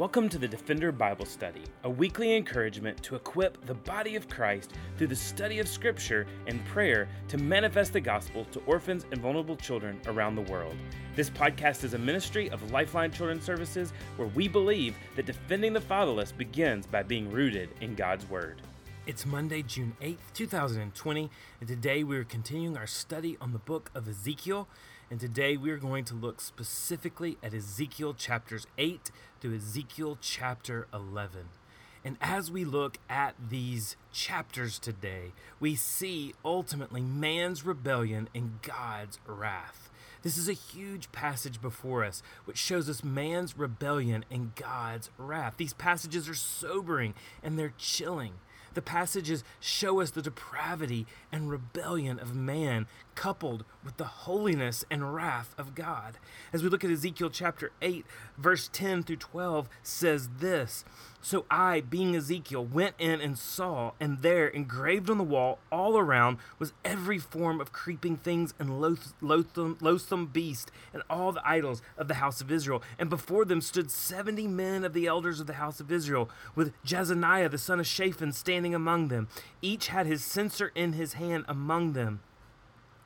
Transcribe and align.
Welcome 0.00 0.30
to 0.30 0.38
the 0.38 0.48
Defender 0.48 0.92
Bible 0.92 1.26
Study, 1.26 1.62
a 1.84 1.90
weekly 1.90 2.34
encouragement 2.34 3.02
to 3.02 3.16
equip 3.16 3.66
the 3.66 3.74
body 3.74 4.16
of 4.16 4.30
Christ 4.30 4.72
through 4.96 5.08
the 5.08 5.14
study 5.14 5.58
of 5.58 5.68
Scripture 5.68 6.26
and 6.46 6.64
prayer 6.64 7.06
to 7.28 7.36
manifest 7.36 7.92
the 7.92 8.00
gospel 8.00 8.46
to 8.46 8.60
orphans 8.60 9.04
and 9.12 9.20
vulnerable 9.20 9.56
children 9.56 10.00
around 10.06 10.36
the 10.36 10.50
world. 10.50 10.74
This 11.16 11.28
podcast 11.28 11.84
is 11.84 11.92
a 11.92 11.98
ministry 11.98 12.48
of 12.48 12.72
Lifeline 12.72 13.12
Children's 13.12 13.44
Services 13.44 13.92
where 14.16 14.28
we 14.28 14.48
believe 14.48 14.96
that 15.16 15.26
defending 15.26 15.74
the 15.74 15.82
fatherless 15.82 16.32
begins 16.32 16.86
by 16.86 17.02
being 17.02 17.30
rooted 17.30 17.68
in 17.82 17.94
God's 17.94 18.26
Word. 18.30 18.62
It's 19.06 19.26
Monday, 19.26 19.60
June 19.60 19.94
8th, 20.00 20.32
2020, 20.32 21.30
and 21.60 21.68
today 21.68 22.04
we're 22.04 22.24
continuing 22.24 22.78
our 22.78 22.86
study 22.86 23.36
on 23.38 23.52
the 23.52 23.58
book 23.58 23.90
of 23.94 24.08
Ezekiel. 24.08 24.66
And 25.10 25.18
today 25.18 25.56
we're 25.56 25.76
going 25.76 26.04
to 26.04 26.14
look 26.14 26.40
specifically 26.40 27.36
at 27.42 27.52
Ezekiel 27.52 28.14
chapters 28.14 28.68
8 28.78 29.10
to 29.40 29.52
Ezekiel 29.52 30.16
chapter 30.20 30.86
11. 30.94 31.48
And 32.04 32.16
as 32.20 32.48
we 32.48 32.64
look 32.64 32.98
at 33.08 33.34
these 33.50 33.96
chapters 34.12 34.78
today, 34.78 35.32
we 35.58 35.74
see 35.74 36.34
ultimately 36.44 37.00
man's 37.00 37.66
rebellion 37.66 38.28
and 38.32 38.62
God's 38.62 39.18
wrath. 39.26 39.90
This 40.22 40.38
is 40.38 40.48
a 40.48 40.52
huge 40.52 41.10
passage 41.10 41.60
before 41.60 42.04
us, 42.04 42.22
which 42.44 42.56
shows 42.56 42.88
us 42.88 43.02
man's 43.02 43.58
rebellion 43.58 44.24
and 44.30 44.54
God's 44.54 45.10
wrath. 45.18 45.54
These 45.56 45.72
passages 45.72 46.28
are 46.28 46.34
sobering 46.34 47.14
and 47.42 47.58
they're 47.58 47.74
chilling. 47.76 48.34
The 48.74 48.82
passages 48.82 49.44
show 49.58 50.00
us 50.00 50.10
the 50.10 50.22
depravity 50.22 51.06
and 51.32 51.50
rebellion 51.50 52.18
of 52.18 52.34
man, 52.34 52.86
coupled 53.14 53.64
with 53.84 53.96
the 53.96 54.04
holiness 54.04 54.84
and 54.90 55.14
wrath 55.14 55.54
of 55.58 55.74
God. 55.74 56.18
As 56.52 56.62
we 56.62 56.68
look 56.68 56.84
at 56.84 56.90
Ezekiel 56.90 57.30
chapter 57.30 57.72
8, 57.82 58.04
verse 58.38 58.68
10 58.72 59.02
through 59.02 59.16
12, 59.16 59.68
says 59.82 60.28
this 60.38 60.84
So 61.22 61.44
I, 61.50 61.82
being 61.82 62.16
Ezekiel, 62.16 62.64
went 62.64 62.94
in 62.98 63.20
and 63.20 63.38
saw, 63.38 63.92
and 64.00 64.22
there, 64.22 64.48
engraved 64.48 65.10
on 65.10 65.18
the 65.18 65.24
wall 65.24 65.58
all 65.70 65.98
around, 65.98 66.38
was 66.58 66.72
every 66.82 67.18
form 67.18 67.60
of 67.60 67.72
creeping 67.72 68.16
things 68.16 68.54
and 68.58 68.80
loathsome, 68.80 69.76
loathsome 69.80 70.26
beast, 70.26 70.70
and 70.94 71.02
all 71.10 71.32
the 71.32 71.46
idols 71.46 71.82
of 71.98 72.08
the 72.08 72.14
house 72.14 72.40
of 72.40 72.50
Israel. 72.50 72.82
And 72.98 73.10
before 73.10 73.44
them 73.44 73.60
stood 73.60 73.90
seventy 73.90 74.46
men 74.46 74.82
of 74.82 74.94
the 74.94 75.06
elders 75.06 75.40
of 75.40 75.46
the 75.46 75.54
house 75.54 75.78
of 75.78 75.92
Israel, 75.92 76.30
with 76.54 76.72
Jaazaniah 76.84 77.50
the 77.50 77.58
son 77.58 77.80
of 77.80 77.86
Shaphan 77.86 78.32
standing 78.32 78.74
among 78.74 79.08
them. 79.08 79.28
Each 79.60 79.88
had 79.88 80.06
his 80.06 80.24
censer 80.24 80.72
in 80.74 80.94
his 80.94 81.14
hand 81.14 81.44
among 81.46 81.92
them. 81.92 82.20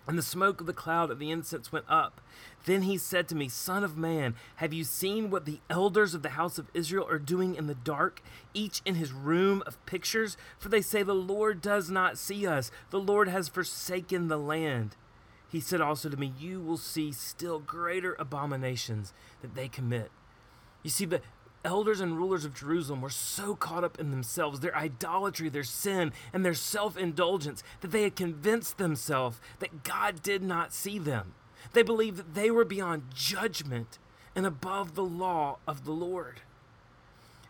And 0.07 0.19
the 0.19 0.23
smoke 0.23 0.61
of 0.61 0.67
the 0.67 0.75
cloud 0.75 1.11
of 1.11 1.19
the 1.19 1.31
incense 1.31 1.73
went 1.73 1.87
up. 1.89 2.21
Then 2.67 2.83
he 2.83 2.99
said 2.99 3.27
to 3.29 3.35
me, 3.35 3.49
Son 3.49 3.83
of 3.83 3.97
man, 3.97 4.35
have 4.57 4.73
you 4.73 4.85
seen 4.85 5.31
what 5.31 5.47
the 5.47 5.61
elders 5.71 6.15
of 6.15 6.23
the 6.23 6.31
house 6.31 6.59
of 6.59 6.71
Israel 6.75 7.07
are 7.09 7.19
doing 7.19 7.55
in 7.55 7.67
the 7.67 7.75
dark, 7.75 8.23
each 8.53 8.83
in 8.85 8.97
his 8.97 9.13
room 9.13 9.63
of 9.67 9.85
pictures? 9.87 10.37
For 10.59 10.69
they 10.69 10.83
say, 10.83 11.03
The 11.03 11.15
Lord 11.15 11.63
does 11.63 11.91
not 11.91 12.19
see 12.19 12.47
us, 12.47 12.71
the 12.91 13.01
Lord 13.01 13.29
has 13.29 13.49
forsaken 13.49 14.29
the 14.29 14.39
land. 14.39 14.97
He 15.49 15.61
said 15.61 15.81
also 15.81 16.09
to 16.09 16.17
me, 16.17 16.35
You 16.39 16.61
will 16.61 16.77
see 16.77 17.13
still 17.13 17.59
greater 17.59 18.15
abominations 18.19 19.15
that 19.41 19.55
they 19.55 19.69
commit. 19.69 20.11
You 20.83 20.91
see, 20.91 21.07
the, 21.07 21.23
elders 21.65 22.01
and 22.01 22.17
rulers 22.17 22.45
of 22.45 22.55
Jerusalem 22.55 23.01
were 23.01 23.11
so 23.11 23.55
caught 23.57 23.85
up 23.85 23.99
in 23.99 24.11
themselves, 24.11 24.61
their 24.61 24.77
idolatry, 24.77 25.49
their 25.49 25.65
sin, 25.65 26.13
and 26.33 26.45
their 26.45 26.55
self 26.55 26.97
indulgence, 26.97 27.63
that 27.81 27.91
they 27.91 28.03
had 28.03 28.17
convinced 28.17 28.79
themselves 28.79 29.41
that 29.59 29.83
God 29.83 30.23
did 30.23 30.43
not 30.43 30.73
see 30.73 30.99
them. 30.99 31.35
They 31.73 31.83
believed 31.83 32.19
that 32.19 32.35
they 32.35 32.51
were 32.51 32.65
beyond 32.65 33.15
judgment 33.15 33.99
and 34.37 34.47
above 34.47 34.95
the 34.95 35.05
law 35.05 35.59
of 35.67 35.85
the 35.85 35.93
Lord. 35.93 36.43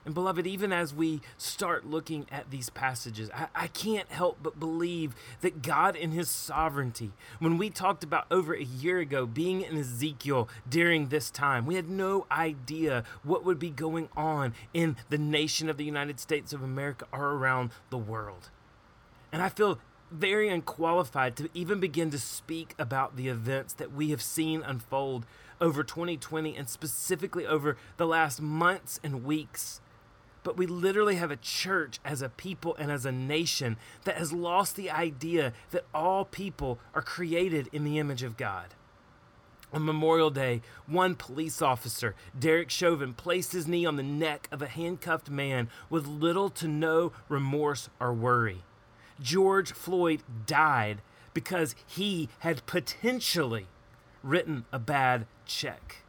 And 0.05 0.15
beloved, 0.15 0.47
even 0.47 0.71
as 0.71 0.93
we 0.93 1.23
start 1.39 1.87
looking 1.87 2.27
at 2.31 2.51
these 2.51 2.69
passages, 2.69 3.31
I, 3.35 3.47
I, 3.55 3.67
can't 3.69 4.11
help 4.11 4.39
but 4.43 4.61
believe 4.61 5.15
that 5.41 5.63
God 5.63 5.97
in 5.97 6.13
His 6.13 6.29
sovereignty, 6.29 7.13
when 7.39 7.57
we 7.57 7.71
talked 7.71 8.05
about 8.05 8.27
over 8.31 8.55
a 8.55 8.63
year 8.63 8.99
ago 8.99 9.25
being 9.25 9.63
in 9.63 9.79
Ezekiel 9.79 10.49
during 10.69 11.09
this 11.09 11.31
time, 11.31 11.65
we 11.65 11.77
had 11.77 11.89
no 11.89 12.27
idea 12.31 13.05
what 13.23 13.45
would 13.47 13.59
be 13.59 13.71
going 13.71 14.11
on 14.15 14.53
in 14.75 14.97
the 15.09 15.17
nation 15.17 15.71
of 15.71 15.79
the 15.79 15.85
United 15.85 16.21
States 16.21 16.53
of 16.53 16.63
America 16.63 17.07
or 17.11 17.31
around 17.31 17.71
the 17.89 17.99
world. 17.99 18.51
And 19.33 19.41
I 19.41 19.49
feel 19.49 19.79
very 20.11 20.51
unqualified 20.51 21.35
to 21.37 21.49
even 21.55 21.81
begin 21.81 22.11
to 22.11 22.19
speak 22.19 22.75
about 22.79 23.17
the 23.17 23.29
events 23.29 23.73
that 23.73 23.93
we 23.93 24.11
have 24.11 24.23
seen 24.23 24.63
unfold 24.63 25.25
over 25.61 25.83
2020 25.83 26.57
and 26.57 26.69
specifically 26.69 27.47
over 27.47 27.77
the 27.97 28.07
last 28.07 28.41
months 28.41 29.01
and 29.03 29.25
weeks 29.25 29.81
but 30.45 30.57
we 30.57 30.67
literally 30.67 31.17
have 31.17 31.33
a 31.33 31.37
church 31.37 31.99
as 32.05 32.23
a 32.23 32.29
people 32.29 32.77
and 32.79 32.93
as 32.93 33.05
a 33.05 33.11
nation 33.11 33.77
that 34.05 34.19
has 34.19 34.33
lost 34.33 34.77
the 34.77 34.91
idea 34.91 35.53
that 35.73 35.87
all 35.93 36.25
people 36.25 36.79
are 36.95 37.03
created 37.03 37.69
in 37.73 37.83
the 37.83 37.99
image 37.99 38.23
of 38.23 38.37
God. 38.37 38.75
On 39.73 39.85
Memorial 39.85 40.31
Day, 40.31 40.63
one 40.87 41.17
police 41.17 41.61
officer, 41.61 42.15
Derek 42.39 42.71
Chauvin, 42.71 43.13
placed 43.13 43.53
his 43.53 43.67
knee 43.67 43.85
on 43.85 43.97
the 43.97 44.05
neck 44.05 44.47
of 44.53 44.63
a 44.63 44.69
handcuffed 44.69 45.29
man 45.29 45.69
with 45.91 46.07
little 46.07 46.49
to 46.51 46.69
no 46.69 47.11
remorse 47.29 47.89
or 47.99 48.13
worry. 48.13 48.63
George 49.21 49.73
Floyd 49.73 50.23
died 50.47 51.01
because 51.33 51.75
he 51.87 52.29
had 52.41 52.65
potentially 52.67 53.67
written 54.23 54.65
a 54.71 54.79
bad 54.79 55.27
check 55.45 56.04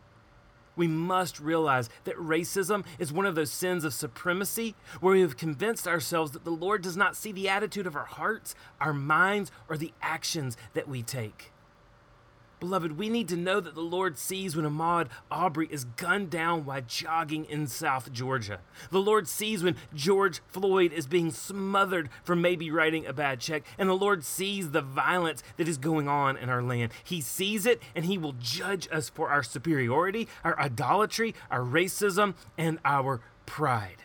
we 0.76 0.88
must 0.88 1.40
realize 1.40 1.90
that 2.04 2.16
racism 2.18 2.86
is 3.00 3.14
one 3.14 3.26
of 3.26 3.36
those 3.36 3.52
sins 3.52 3.84
of 3.84 3.94
supremacy 3.94 4.76
where 5.00 5.14
we 5.14 5.22
have 5.22 5.38
convinced 5.38 5.88
ourselves 5.88 6.32
that 6.32 6.44
the 6.46 6.52
Lord 6.52 6.82
does 6.82 6.98
not 6.98 7.16
see 7.16 7.32
the 7.32 7.50
attitude 7.50 7.88
of 7.88 7.96
our 7.96 8.06
hearts, 8.06 8.56
our 8.80 8.94
minds, 8.94 9.52
or 9.70 9.78
the 9.78 9.94
actions 10.02 10.58
that 10.74 10.88
we 10.88 11.02
take. 11.02 11.52
Beloved, 12.60 12.98
we 12.98 13.10
need 13.10 13.28
to 13.30 13.36
know 13.36 13.60
that 13.60 13.76
the 13.76 13.82
Lord 13.82 14.18
sees 14.18 14.56
when 14.56 14.66
Ahmaud 14.66 15.08
Aubrey 15.30 15.68
is 15.70 15.84
gunned 15.84 16.30
down 16.30 16.66
while 16.66 16.82
jogging 16.88 17.46
in 17.46 17.68
South 17.68 18.12
Georgia. 18.14 18.60
The 18.92 19.02
Lord 19.02 19.28
sees 19.28 19.62
when 19.62 19.76
George 19.94 20.42
Floyd 20.48 20.94
is 20.94 21.06
being 21.06 21.32
smothered 21.32 22.10
for 22.24 22.36
maybe 22.36 22.72
writing 22.72 23.06
a 23.06 23.14
bad 23.14 23.40
check. 23.40 23.64
And 23.78 23.90
the 23.90 23.94
Lord 23.94 24.24
sees 24.24 24.72
the 24.72 24.82
violence 24.82 25.44
that 25.58 25.68
is 25.68 25.78
going 25.78 26.08
on 26.08 26.38
in 26.38 26.50
our 26.50 26.64
land. 26.64 26.92
He 27.04 27.22
sees 27.22 27.66
it 27.66 27.82
and 27.94 28.06
He 28.06 28.18
will 28.18 28.36
judge 28.40 28.88
us 28.92 29.10
for 29.10 29.30
our 29.30 29.44
superiority, 29.44 30.28
our 30.44 30.58
idolatry, 30.60 31.36
our 31.52 31.62
racism, 31.62 32.36
and 32.58 32.80
our 32.86 33.22
pride. 33.46 34.04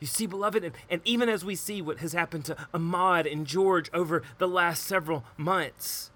You 0.00 0.06
see, 0.06 0.26
beloved, 0.26 0.64
and, 0.64 0.74
and 0.88 1.00
even 1.04 1.28
as 1.28 1.44
we 1.44 1.54
see 1.54 1.82
what 1.82 1.98
has 1.98 2.14
happened 2.14 2.46
to 2.46 2.56
Ahmaud 2.72 3.30
and 3.30 3.46
George 3.46 3.90
over 3.92 4.22
the 4.38 4.48
last 4.48 4.84
several 4.84 5.24
months, 5.36 6.10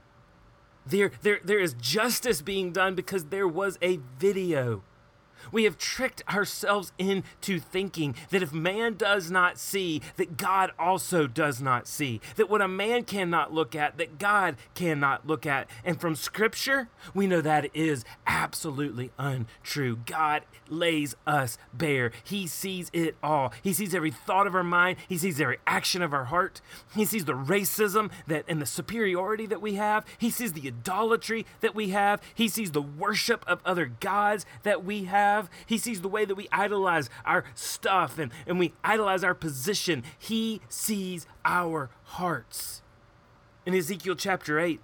there, 0.87 1.13
there, 1.23 1.41
there 1.43 1.61
is 1.61 1.75
justice 1.75 2.43
being 2.43 2.73
done 2.73 2.95
because 2.95 3.27
there 3.27 3.49
was 3.49 3.79
a 3.83 3.99
video 4.19 4.83
we 5.53 5.65
have 5.65 5.79
tricked 5.79 6.23
ourselves 6.33 6.93
into 6.99 7.59
thinking 7.59 8.15
that 8.31 8.43
if 8.43 8.53
man 8.53 8.95
does 8.95 9.31
not 9.31 9.59
see, 9.59 10.01
that 10.17 10.37
God 10.37 10.73
also 10.79 11.27
does 11.27 11.61
not 11.61 11.87
see. 11.87 12.21
That 12.37 12.51
what 12.51 12.63
a 12.63 12.69
man 12.69 13.05
cannot 13.05 13.53
look 13.53 13.75
at, 13.75 13.99
that 13.99 14.19
God 14.19 14.57
cannot 14.75 15.27
look 15.27 15.47
at. 15.47 15.69
And 15.85 16.01
from 16.01 16.15
Scripture, 16.15 16.89
we 17.15 17.27
know 17.27 17.41
that 17.41 17.75
is 17.75 18.05
absolutely 18.27 19.11
untrue. 19.19 19.97
God 20.07 20.43
lays 20.69 21.17
us 21.27 21.59
bare. 21.73 22.13
He 22.23 22.47
sees 22.47 22.91
it 22.93 23.17
all. 23.23 23.53
He 23.63 23.73
sees 23.73 23.95
every 23.95 24.11
thought 24.11 24.47
of 24.47 24.55
our 24.55 24.65
mind. 24.65 24.99
He 25.09 25.19
sees 25.19 25.41
every 25.41 25.59
action 25.67 26.03
of 26.03 26.13
our 26.13 26.27
heart. 26.27 26.61
He 26.95 27.05
sees 27.05 27.25
the 27.25 27.33
racism 27.33 28.11
that 28.27 28.45
and 28.49 28.61
the 28.61 28.67
superiority 28.67 29.47
that 29.47 29.61
we 29.61 29.75
have. 29.75 30.05
He 30.19 30.31
sees 30.31 30.53
the 30.53 30.69
idolatry 30.69 31.47
that 31.61 31.75
we 31.75 31.91
have. 31.91 32.21
He 32.35 32.49
sees 32.49 32.71
the 32.71 32.83
worship 32.83 33.45
of 33.47 33.61
other 33.65 33.87
gods 33.87 34.47
that 34.63 34.85
we 34.85 35.05
have 35.05 35.34
have. 35.35 35.51
He 35.67 35.79
sees 35.79 36.01
the 36.01 36.09
way 36.09 36.25
that 36.25 36.35
we 36.35 36.49
idolize 36.53 37.11
our 37.25 37.45
stuff 37.55 38.19
and, 38.19 38.33
and 38.47 38.59
we 38.59 38.73
idolize 38.83 39.25
our 39.25 39.35
position. 39.35 40.03
He 40.19 40.61
sees 40.69 41.27
our 41.45 41.91
hearts. 42.05 42.83
In 43.67 43.75
Ezekiel 43.75 44.15
chapter 44.15 44.61
8, 44.61 44.81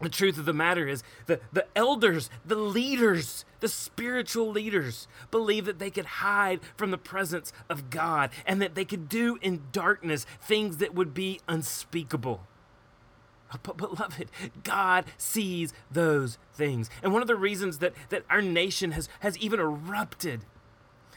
the 0.00 0.08
truth 0.08 0.38
of 0.38 0.44
the 0.44 0.52
matter 0.52 0.88
is 0.88 1.02
the, 1.26 1.40
the 1.52 1.66
elders, 1.76 2.28
the 2.44 2.56
leaders, 2.56 3.44
the 3.60 3.68
spiritual 3.68 4.50
leaders 4.50 5.06
believe 5.30 5.66
that 5.66 5.78
they 5.78 5.90
could 5.90 6.06
hide 6.06 6.60
from 6.76 6.90
the 6.90 6.98
presence 6.98 7.52
of 7.70 7.90
God 7.90 8.30
and 8.46 8.60
that 8.60 8.74
they 8.74 8.84
could 8.84 9.08
do 9.08 9.38
in 9.40 9.62
darkness 9.72 10.26
things 10.42 10.78
that 10.78 10.94
would 10.94 11.14
be 11.14 11.40
unspeakable. 11.48 12.46
But 13.62 13.76
beloved, 13.76 14.30
God 14.62 15.04
sees 15.16 15.72
those 15.90 16.38
things. 16.52 16.90
And 17.02 17.12
one 17.12 17.22
of 17.22 17.28
the 17.28 17.36
reasons 17.36 17.78
that, 17.78 17.92
that 18.10 18.24
our 18.30 18.42
nation 18.42 18.92
has, 18.92 19.08
has 19.20 19.36
even 19.38 19.60
erupted 19.60 20.42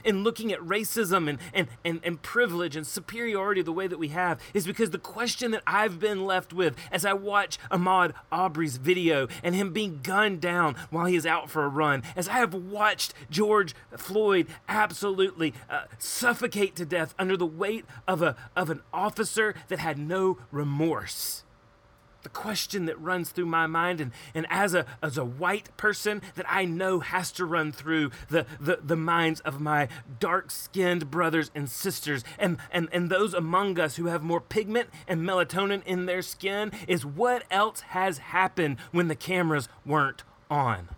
in 0.04 0.24
looking 0.24 0.54
at 0.54 0.60
racism 0.62 1.30
and, 1.30 1.40
and, 1.54 1.68
and, 1.84 2.00
and 2.04 2.22
privilege 2.22 2.76
and 2.76 2.88
superiority 2.88 3.62
the 3.62 3.72
way 3.72 3.88
that 3.88 4.00
we 4.00 4.10
have 4.10 4.40
is 4.54 4.66
because 4.66 4.92
the 4.92 4.98
question 4.98 5.52
that 5.52 5.64
I've 5.68 6.00
been 6.00 6.26
left 6.26 6.54
with 6.54 6.76
as 6.92 7.06
I 7.06 7.14
watch 7.14 7.60
Ahmaud 7.70 8.14
Aubrey's 8.32 8.78
video 8.78 9.28
and 9.44 9.54
him 9.54 9.74
being 9.74 10.00
gunned 10.02 10.42
down 10.42 10.76
while 10.90 11.06
he 11.06 11.16
is 11.16 11.26
out 11.26 11.50
for 11.50 11.64
a 11.64 11.70
run, 11.70 12.04
as 12.16 12.28
I 12.30 12.34
have 12.34 12.54
watched 12.54 13.14
George 13.30 13.76
Floyd 13.98 14.48
absolutely 14.68 15.54
uh, 15.70 15.84
suffocate 15.98 16.76
to 16.78 16.86
death 16.86 17.14
under 17.20 17.36
the 17.36 17.46
weight 17.46 17.86
of, 18.08 18.22
a, 18.22 18.36
of 18.56 18.70
an 18.70 18.82
officer 18.94 19.56
that 19.68 19.80
had 19.80 19.98
no 19.98 20.38
remorse 20.52 21.44
the 22.28 22.34
question 22.34 22.88
that 22.88 23.00
runs 23.00 23.30
through 23.30 23.46
my 23.46 23.66
mind 23.66 24.02
and, 24.02 24.12
and 24.36 24.46
as 24.50 24.74
a 24.74 24.86
as 25.02 25.18
a 25.18 25.24
white 25.24 25.70
person 25.78 26.22
that 26.36 26.46
I 26.50 26.66
know 26.66 27.00
has 27.00 27.32
to 27.34 27.46
run 27.46 27.72
through 27.72 28.12
the, 28.30 28.46
the, 28.60 28.80
the 28.84 28.98
minds 28.98 29.40
of 29.42 29.62
my 29.62 29.88
dark-skinned 30.20 31.10
brothers 31.10 31.52
and 31.56 31.70
sisters 31.70 32.26
and, 32.38 32.58
and, 32.70 32.90
and 32.92 33.10
those 33.10 33.34
among 33.34 33.80
us 33.80 33.96
who 33.96 34.08
have 34.08 34.24
more 34.24 34.42
pigment 34.42 34.90
and 35.08 35.22
melatonin 35.22 35.86
in 35.86 36.06
their 36.06 36.22
skin 36.22 36.74
is 36.86 37.06
what 37.06 37.46
else 37.50 37.80
has 37.80 38.18
happened 38.18 38.76
when 38.92 39.08
the 39.08 39.16
cameras 39.16 39.70
weren't 39.86 40.26
on. 40.52 40.90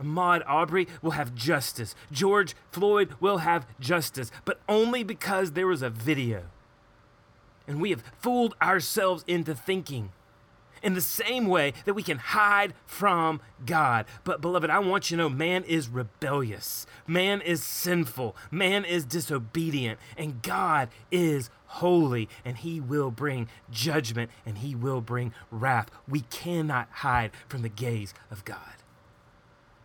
Ahmaud 0.00 0.44
Aubrey 0.46 0.86
will 1.02 1.12
have 1.12 1.34
justice. 1.34 1.96
George 2.12 2.54
Floyd 2.70 3.14
will 3.18 3.38
have 3.38 3.66
justice, 3.80 4.30
but 4.44 4.60
only 4.68 5.02
because 5.02 5.52
there 5.52 5.66
was 5.66 5.82
a 5.82 5.90
video. 5.90 6.44
And 7.66 7.80
we 7.80 7.90
have 7.90 8.02
fooled 8.20 8.54
ourselves 8.60 9.24
into 9.26 9.54
thinking 9.54 10.10
in 10.82 10.94
the 10.94 11.00
same 11.00 11.46
way 11.46 11.72
that 11.84 11.94
we 11.94 12.02
can 12.02 12.18
hide 12.18 12.74
from 12.86 13.40
God. 13.64 14.06
But, 14.24 14.40
beloved, 14.40 14.68
I 14.68 14.80
want 14.80 15.10
you 15.10 15.16
to 15.16 15.22
know 15.22 15.28
man 15.28 15.64
is 15.64 15.88
rebellious, 15.88 16.86
man 17.06 17.40
is 17.40 17.62
sinful, 17.62 18.36
man 18.50 18.84
is 18.84 19.04
disobedient, 19.04 19.98
and 20.16 20.42
God 20.42 20.88
is 21.10 21.50
holy, 21.66 22.28
and 22.44 22.58
he 22.58 22.80
will 22.80 23.10
bring 23.10 23.48
judgment 23.70 24.30
and 24.44 24.58
he 24.58 24.74
will 24.74 25.00
bring 25.00 25.32
wrath. 25.50 25.90
We 26.06 26.20
cannot 26.20 26.88
hide 26.90 27.30
from 27.48 27.62
the 27.62 27.68
gaze 27.68 28.12
of 28.30 28.44
God. 28.44 28.58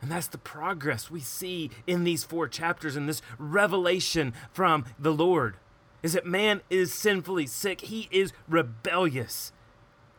And 0.02 0.12
that's 0.12 0.28
the 0.28 0.38
progress 0.38 1.10
we 1.10 1.22
see 1.22 1.72
in 1.88 2.04
these 2.04 2.24
four 2.24 2.48
chapters 2.48 2.96
in 2.96 3.08
this 3.08 3.22
revelation 3.40 4.34
from 4.52 4.86
the 5.00 5.14
Lord 5.14 5.56
is 6.04 6.14
that 6.14 6.26
man 6.26 6.62
is 6.70 6.94
sinfully 6.94 7.48
sick. 7.48 7.82
He 7.82 8.08
is 8.12 8.34
rebellious. 8.48 9.52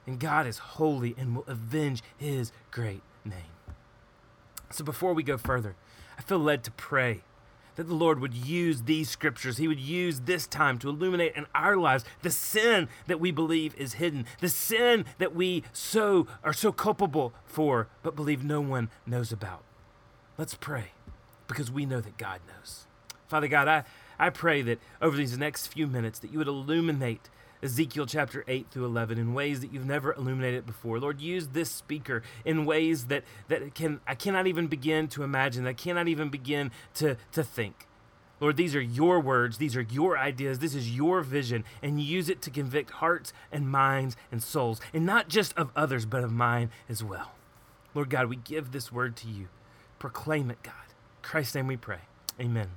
And 0.06 0.18
God 0.18 0.46
is 0.46 0.58
holy 0.58 1.14
and 1.18 1.36
will 1.36 1.44
avenge 1.46 2.02
his 2.16 2.52
great 2.70 3.02
name. 3.24 3.52
So 4.70 4.84
before 4.84 5.12
we 5.14 5.22
go 5.22 5.36
further, 5.36 5.76
I 6.18 6.22
feel 6.22 6.38
led 6.38 6.64
to 6.64 6.70
pray 6.70 7.22
that 7.76 7.86
the 7.86 7.94
Lord 7.94 8.18
would 8.18 8.34
use 8.34 8.82
these 8.82 9.08
scriptures. 9.08 9.56
He 9.56 9.68
would 9.68 9.78
use 9.78 10.20
this 10.20 10.48
time 10.48 10.78
to 10.78 10.88
illuminate 10.88 11.36
in 11.36 11.46
our 11.54 11.76
lives 11.76 12.04
the 12.22 12.30
sin 12.30 12.88
that 13.06 13.20
we 13.20 13.30
believe 13.30 13.72
is 13.76 13.94
hidden, 13.94 14.26
the 14.40 14.48
sin 14.48 15.04
that 15.18 15.32
we 15.32 15.62
so 15.72 16.26
are 16.42 16.52
so 16.52 16.72
culpable 16.72 17.32
for, 17.44 17.86
but 18.02 18.16
believe 18.16 18.42
no 18.42 18.60
one 18.60 18.90
knows 19.06 19.30
about. 19.30 19.62
Let's 20.36 20.54
pray 20.54 20.86
because 21.46 21.70
we 21.70 21.86
know 21.86 22.00
that 22.00 22.16
God 22.18 22.40
knows. 22.48 22.86
Father 23.28 23.46
God, 23.46 23.68
I, 23.68 23.84
I 24.18 24.30
pray 24.30 24.62
that 24.62 24.80
over 25.00 25.16
these 25.16 25.38
next 25.38 25.68
few 25.68 25.86
minutes 25.86 26.18
that 26.20 26.32
you 26.32 26.38
would 26.38 26.48
illuminate 26.48 27.30
Ezekiel 27.62 28.06
chapter 28.06 28.44
8 28.46 28.68
through 28.70 28.84
11 28.84 29.18
in 29.18 29.34
ways 29.34 29.60
that 29.60 29.72
you've 29.72 29.86
never 29.86 30.12
illuminated 30.12 30.64
before. 30.66 31.00
Lord, 31.00 31.20
use 31.20 31.48
this 31.48 31.70
speaker 31.70 32.22
in 32.44 32.64
ways 32.64 33.06
that, 33.06 33.24
that 33.48 33.74
can 33.74 34.00
I 34.06 34.14
cannot 34.14 34.46
even 34.46 34.68
begin 34.68 35.08
to 35.08 35.22
imagine, 35.22 35.66
I 35.66 35.72
cannot 35.72 36.08
even 36.08 36.28
begin 36.28 36.70
to, 36.94 37.16
to 37.32 37.42
think. 37.42 37.86
Lord, 38.40 38.56
these 38.56 38.76
are 38.76 38.80
your 38.80 39.18
words, 39.18 39.58
these 39.58 39.74
are 39.74 39.82
your 39.82 40.16
ideas, 40.16 40.60
this 40.60 40.74
is 40.74 40.94
your 40.94 41.22
vision, 41.22 41.64
and 41.82 42.00
use 42.00 42.28
it 42.28 42.40
to 42.42 42.50
convict 42.50 42.90
hearts 42.90 43.32
and 43.50 43.68
minds 43.68 44.16
and 44.30 44.40
souls, 44.40 44.80
and 44.94 45.04
not 45.04 45.28
just 45.28 45.56
of 45.58 45.70
others, 45.74 46.06
but 46.06 46.22
of 46.22 46.30
mine 46.30 46.70
as 46.88 47.02
well. 47.02 47.32
Lord 47.94 48.10
God, 48.10 48.28
we 48.28 48.36
give 48.36 48.70
this 48.70 48.92
word 48.92 49.16
to 49.16 49.28
you. 49.28 49.48
Proclaim 49.98 50.52
it, 50.52 50.62
God. 50.62 50.74
In 50.88 51.22
Christ's 51.22 51.56
name 51.56 51.66
we 51.66 51.76
pray. 51.76 52.02
Amen. 52.40 52.68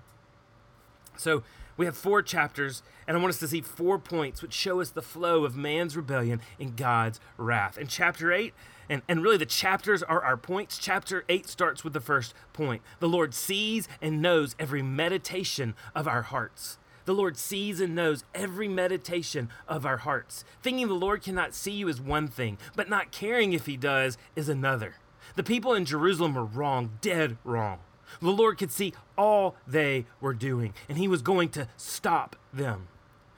So 1.17 1.43
we 1.77 1.85
have 1.85 1.97
four 1.97 2.21
chapters, 2.21 2.83
and 3.07 3.17
I 3.17 3.19
want 3.19 3.33
us 3.33 3.39
to 3.39 3.47
see 3.47 3.61
four 3.61 3.97
points 3.97 4.41
which 4.41 4.53
show 4.53 4.81
us 4.81 4.89
the 4.89 5.01
flow 5.01 5.45
of 5.45 5.55
man's 5.55 5.95
rebellion 5.95 6.41
and 6.59 6.75
God's 6.75 7.19
wrath. 7.37 7.77
In 7.77 7.87
chapter 7.87 8.31
8, 8.31 8.53
and, 8.89 9.01
and 9.07 9.23
really 9.23 9.37
the 9.37 9.45
chapters 9.45 10.03
are 10.03 10.21
our 10.21 10.37
points. 10.37 10.77
Chapter 10.77 11.23
8 11.29 11.47
starts 11.47 11.83
with 11.83 11.93
the 11.93 12.01
first 12.01 12.33
point. 12.51 12.81
The 12.99 13.07
Lord 13.07 13.33
sees 13.33 13.87
and 14.01 14.21
knows 14.21 14.55
every 14.59 14.81
meditation 14.81 15.75
of 15.95 16.07
our 16.07 16.23
hearts. 16.23 16.77
The 17.05 17.13
Lord 17.13 17.37
sees 17.37 17.79
and 17.79 17.95
knows 17.95 18.25
every 18.35 18.67
meditation 18.67 19.49
of 19.67 19.85
our 19.85 19.97
hearts. 19.97 20.43
Thinking 20.61 20.87
the 20.87 20.93
Lord 20.93 21.23
cannot 21.23 21.55
see 21.55 21.71
you 21.71 21.87
is 21.87 21.99
one 21.99 22.27
thing, 22.27 22.57
but 22.75 22.89
not 22.89 23.11
caring 23.11 23.53
if 23.53 23.65
He 23.65 23.77
does 23.77 24.17
is 24.35 24.49
another. 24.49 24.95
The 25.35 25.43
people 25.43 25.73
in 25.73 25.85
Jerusalem 25.85 26.35
were 26.35 26.45
wrong, 26.45 26.99
dead 27.01 27.37
wrong. 27.43 27.79
The 28.19 28.29
Lord 28.29 28.57
could 28.57 28.71
see 28.71 28.93
all 29.17 29.55
they 29.67 30.05
were 30.19 30.33
doing, 30.33 30.73
and 30.89 30.97
He 30.97 31.07
was 31.07 31.21
going 31.21 31.49
to 31.49 31.67
stop 31.77 32.35
them. 32.51 32.87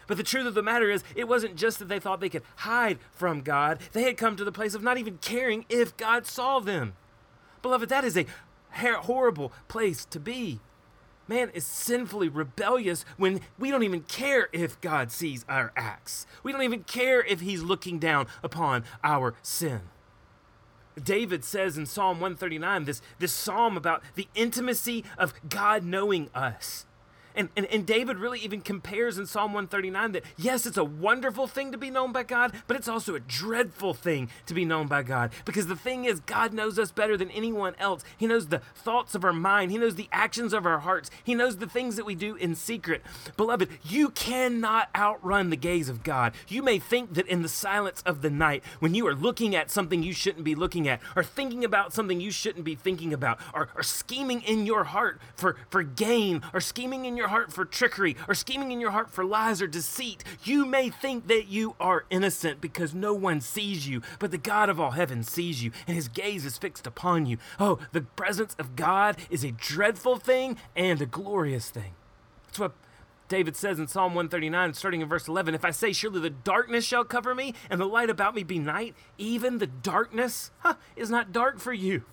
But 0.08 0.18
the 0.18 0.24
truth 0.24 0.48
of 0.48 0.54
the 0.54 0.64
matter 0.64 0.90
is, 0.90 1.04
it 1.16 1.28
wasn't 1.28 1.56
just 1.56 1.80
that 1.80 1.88
they 1.88 2.00
thought 2.00 2.20
they 2.20 2.30
could 2.30 2.44
hide 2.58 3.00
from 3.12 3.42
God, 3.42 3.80
they 3.94 4.04
had 4.04 4.18
come 4.18 4.36
to 4.36 4.44
the 4.44 4.52
place 4.52 4.74
of 4.74 4.84
not 4.84 4.98
even 4.98 5.18
caring 5.20 5.66
if 5.70 5.96
God 5.98 6.26
saw 6.26 6.60
them. 6.60 6.94
Beloved, 7.62 7.90
that 7.90 8.04
is 8.04 8.18
a 8.18 8.26
horrible 8.74 9.54
place 9.68 10.06
to 10.06 10.20
be. 10.20 10.60
Man 11.28 11.50
is 11.54 11.66
sinfully 11.66 12.28
rebellious 12.28 13.06
when 13.16 13.40
we 13.58 13.72
don't 13.72 13.84
even 13.84 14.02
care 14.02 14.50
if 14.52 14.80
God 14.82 15.10
sees 15.10 15.46
our 15.48 15.72
acts. 15.78 16.28
We 16.44 16.52
don't 16.52 16.64
even 16.64 16.84
care 16.84 17.24
if 17.24 17.40
He's 17.40 17.64
looking 17.64 17.98
down 17.98 18.28
upon 18.44 18.84
our 19.04 19.34
sin. 19.42 19.82
David 21.02 21.44
says 21.44 21.78
in 21.78 21.86
Psalm 21.86 22.20
139, 22.20 22.86
this, 22.86 23.02
this 23.20 23.34
psalm 23.34 23.78
about 23.78 24.04
the 24.16 24.28
intimacy 24.36 25.04
of 25.18 25.34
God 25.50 25.84
knowing 25.84 26.30
us. 26.34 26.86
And, 27.36 27.50
and, 27.56 27.66
and 27.68 27.86
David 27.86 28.18
really 28.18 28.40
even 28.40 28.62
compares 28.62 29.18
in 29.18 29.26
Psalm 29.26 29.54
139 29.54 30.14
that 30.14 30.24
yes, 30.38 30.66
it's 30.66 30.78
a 30.78 30.84
wonderful 30.84 31.48
thing 31.48 31.72
to 31.72 31.78
be 31.78 31.90
known 31.90 32.12
by 32.12 32.24
God, 32.24 32.54
but 32.68 32.78
it's 32.78 32.88
also 32.88 33.16
a 33.16 33.20
dreadful 33.20 33.94
thing 33.94 34.30
to 34.46 34.54
be 34.54 34.66
known 34.66 34.88
by 34.88 35.04
God. 35.04 35.32
Because 35.46 35.68
the 35.68 35.76
thing 35.76 36.06
is, 36.06 36.20
God 36.22 36.54
knows 36.54 36.78
us 36.78 36.92
better 36.92 37.18
than 37.18 37.32
anyone 37.32 37.76
else. 37.80 38.04
He 38.18 38.28
knows 38.28 38.48
the 38.48 38.60
thoughts 38.76 39.16
of 39.16 39.24
our 39.24 39.34
mind, 39.34 39.72
He 39.72 39.78
knows 39.78 39.96
the 39.96 40.10
actions 40.12 40.54
of 40.54 40.66
our 40.66 40.80
hearts, 40.80 41.10
He 41.24 41.36
knows 41.36 41.58
the 41.58 41.68
things 41.68 41.96
that 41.96 42.06
we 42.06 42.16
do 42.16 42.36
in 42.36 42.56
secret. 42.56 43.02
Beloved, 43.38 43.70
you 43.84 44.10
cannot 44.10 44.90
outrun 44.96 45.50
the 45.50 45.56
gaze 45.56 45.90
of 45.90 46.04
God. 46.04 46.34
You 46.48 46.62
may 46.62 46.80
think 46.80 47.14
that 47.14 47.28
in 47.28 47.42
the 47.42 47.50
silence 47.50 48.02
of 48.06 48.22
the 48.22 48.30
night, 48.30 48.64
when 48.80 48.96
you 48.96 49.08
are 49.08 49.16
looking 49.16 49.56
at 49.56 49.72
something 49.72 50.04
you 50.04 50.14
shouldn't 50.14 50.44
be 50.44 50.56
looking 50.56 50.88
at, 50.88 51.02
or 51.16 51.24
thinking 51.24 51.64
about 51.64 51.94
something 51.94 52.20
you 52.20 52.32
shouldn't 52.32 52.66
be 52.66 52.76
thinking 52.76 53.14
about, 53.14 53.40
or, 53.54 53.70
or 53.76 53.84
scheming 53.84 54.42
in 54.42 54.66
your 54.66 54.86
heart 54.86 55.20
for, 55.36 55.56
for 55.70 55.84
gain, 55.84 56.42
or 56.54 56.62
scheming 56.62 57.06
in 57.06 57.18
your 57.18 57.23
your 57.24 57.30
heart 57.30 57.54
for 57.54 57.64
trickery 57.64 58.18
or 58.28 58.36
scheming 58.36 58.74
in 58.74 58.82
your 58.82 58.92
heart 58.92 59.10
for 59.10 59.24
lies 59.24 59.62
or 59.62 59.68
deceit, 59.68 60.26
you 60.44 60.66
may 60.66 60.90
think 60.90 61.28
that 61.28 61.48
you 61.48 61.74
are 61.80 62.04
innocent 62.10 62.60
because 62.60 62.94
no 62.94 63.14
one 63.14 63.40
sees 63.40 63.88
you, 63.88 64.02
but 64.20 64.30
the 64.30 64.38
God 64.38 64.68
of 64.68 64.78
all 64.78 64.92
heaven 64.92 65.24
sees 65.24 65.64
you 65.64 65.72
and 65.88 65.96
his 65.96 66.10
gaze 66.10 66.44
is 66.44 66.58
fixed 66.58 66.86
upon 66.86 67.26
you. 67.26 67.38
Oh, 67.62 67.80
the 67.94 68.02
presence 68.02 68.58
of 68.60 68.76
God 68.76 69.16
is 69.30 69.46
a 69.46 69.52
dreadful 69.52 70.18
thing 70.18 70.58
and 70.76 71.02
a 71.02 71.06
glorious 71.06 71.70
thing. 71.70 71.94
That's 72.48 72.60
what 72.60 72.74
David 73.30 73.56
says 73.56 73.80
in 73.80 73.88
Psalm 73.88 74.16
139, 74.16 74.74
starting 74.74 75.00
in 75.00 75.08
verse 75.08 75.30
11 75.30 75.56
If 75.56 75.64
I 75.64 75.72
say, 75.72 75.94
Surely 75.94 76.20
the 76.20 76.30
darkness 76.30 76.84
shall 76.84 77.06
cover 77.06 77.34
me, 77.34 77.54
and 77.70 77.80
the 77.80 77.86
light 77.86 78.10
about 78.10 78.36
me 78.36 78.44
be 78.44 78.60
night, 78.60 78.96
even 79.18 79.60
the 79.60 79.68
darkness 79.68 80.52
huh, 80.60 80.74
is 80.98 81.10
not 81.10 81.32
dark 81.32 81.60
for 81.60 81.72
you. 81.72 82.04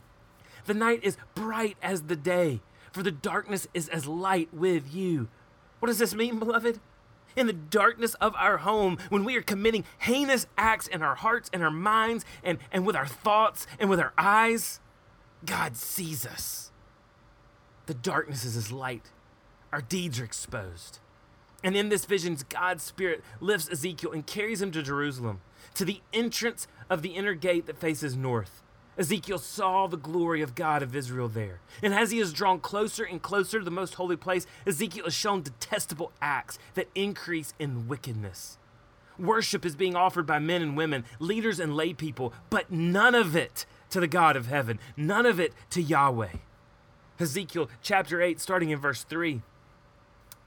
The 0.67 0.75
night 0.75 1.01
is 1.03 1.17
bright 1.35 1.77
as 1.83 2.03
the 2.03 2.15
day 2.15 2.61
for 2.93 3.03
the 3.03 3.11
darkness 3.11 3.67
is 3.75 3.89
as 3.89 4.07
light 4.07 4.53
with 4.53 4.93
you. 4.95 5.29
What 5.79 5.89
does 5.89 5.99
this 5.99 6.15
mean, 6.15 6.39
beloved? 6.39 6.81
In 7.37 7.47
the 7.47 7.53
darkness 7.53 8.15
of 8.15 8.35
our 8.37 8.59
home, 8.59 8.99
when 9.09 9.25
we 9.25 9.37
are 9.37 9.43
committing 9.43 9.85
heinous 9.99 10.47
acts 10.59 10.89
in 10.89 11.03
our 11.03 11.15
hearts 11.15 11.49
and 11.53 11.63
our 11.63 11.71
minds 11.71 12.25
and, 12.43 12.59
and 12.73 12.85
with 12.85 12.97
our 12.97 13.07
thoughts 13.07 13.67
and 13.79 13.89
with 13.89 14.01
our 14.01 14.13
eyes, 14.19 14.81
God 15.47 15.77
sees 15.77 16.27
us. 16.27 16.71
The 17.87 17.95
darkness 17.95 18.45
is 18.45 18.57
as 18.57 18.73
light. 18.73 19.11
Our 19.73 19.81
deeds 19.81 20.19
are 20.21 20.25
exposed. 20.25 20.99
And 21.63 21.77
in 21.77 21.89
this 21.89 22.05
vision, 22.05 22.37
God's 22.49 22.83
Spirit 22.83 23.23
lifts 23.41 23.71
Ezekiel 23.71 24.13
and 24.13 24.27
carries 24.27 24.63
him 24.63 24.73
to 24.73 24.83
Jerusalem, 24.83 25.41
to 25.75 25.85
the 25.85 26.01
entrance 26.13 26.67
of 26.89 27.03
the 27.03 27.11
inner 27.11 27.35
gate 27.35 27.67
that 27.67 27.79
faces 27.79 28.17
north. 28.17 28.63
Ezekiel 29.01 29.39
saw 29.39 29.87
the 29.87 29.97
glory 29.97 30.43
of 30.43 30.55
God 30.55 30.83
of 30.83 30.95
Israel 30.95 31.27
there. 31.27 31.61
And 31.83 31.95
as 31.95 32.11
he 32.11 32.19
is 32.19 32.35
drawn 32.35 32.61
closer 32.61 33.03
and 33.03 33.23
closer 33.23 33.59
to 33.59 33.65
the 33.65 33.71
most 33.71 33.95
holy 33.95 34.17
place, 34.17 34.47
Ezekiel 34.67 35.07
is 35.07 35.15
shown 35.15 35.41
detestable 35.41 36.13
acts 36.21 36.59
that 36.75 36.91
increase 36.95 37.55
in 37.59 37.89
wickedness. 37.89 38.59
Worship 39.19 39.65
is 39.65 39.75
being 39.75 39.97
offered 39.97 40.27
by 40.27 40.39
men 40.39 40.61
and 40.61 40.77
women, 40.77 41.07
leaders 41.19 41.59
and 41.59 41.75
lay 41.75 41.95
people, 41.95 42.35
but 42.51 42.71
none 42.71 43.15
of 43.15 43.35
it 43.35 43.65
to 43.89 44.01
the 44.01 44.07
God 44.07 44.37
of 44.37 44.49
heaven, 44.49 44.79
none 44.99 45.25
of 45.25 45.41
it 45.41 45.55
to 45.71 45.81
Yahweh. 45.81 46.37
Ezekiel 47.19 47.71
chapter 47.81 48.21
8, 48.21 48.39
starting 48.39 48.69
in 48.69 48.79
verse 48.79 49.03
3. 49.05 49.41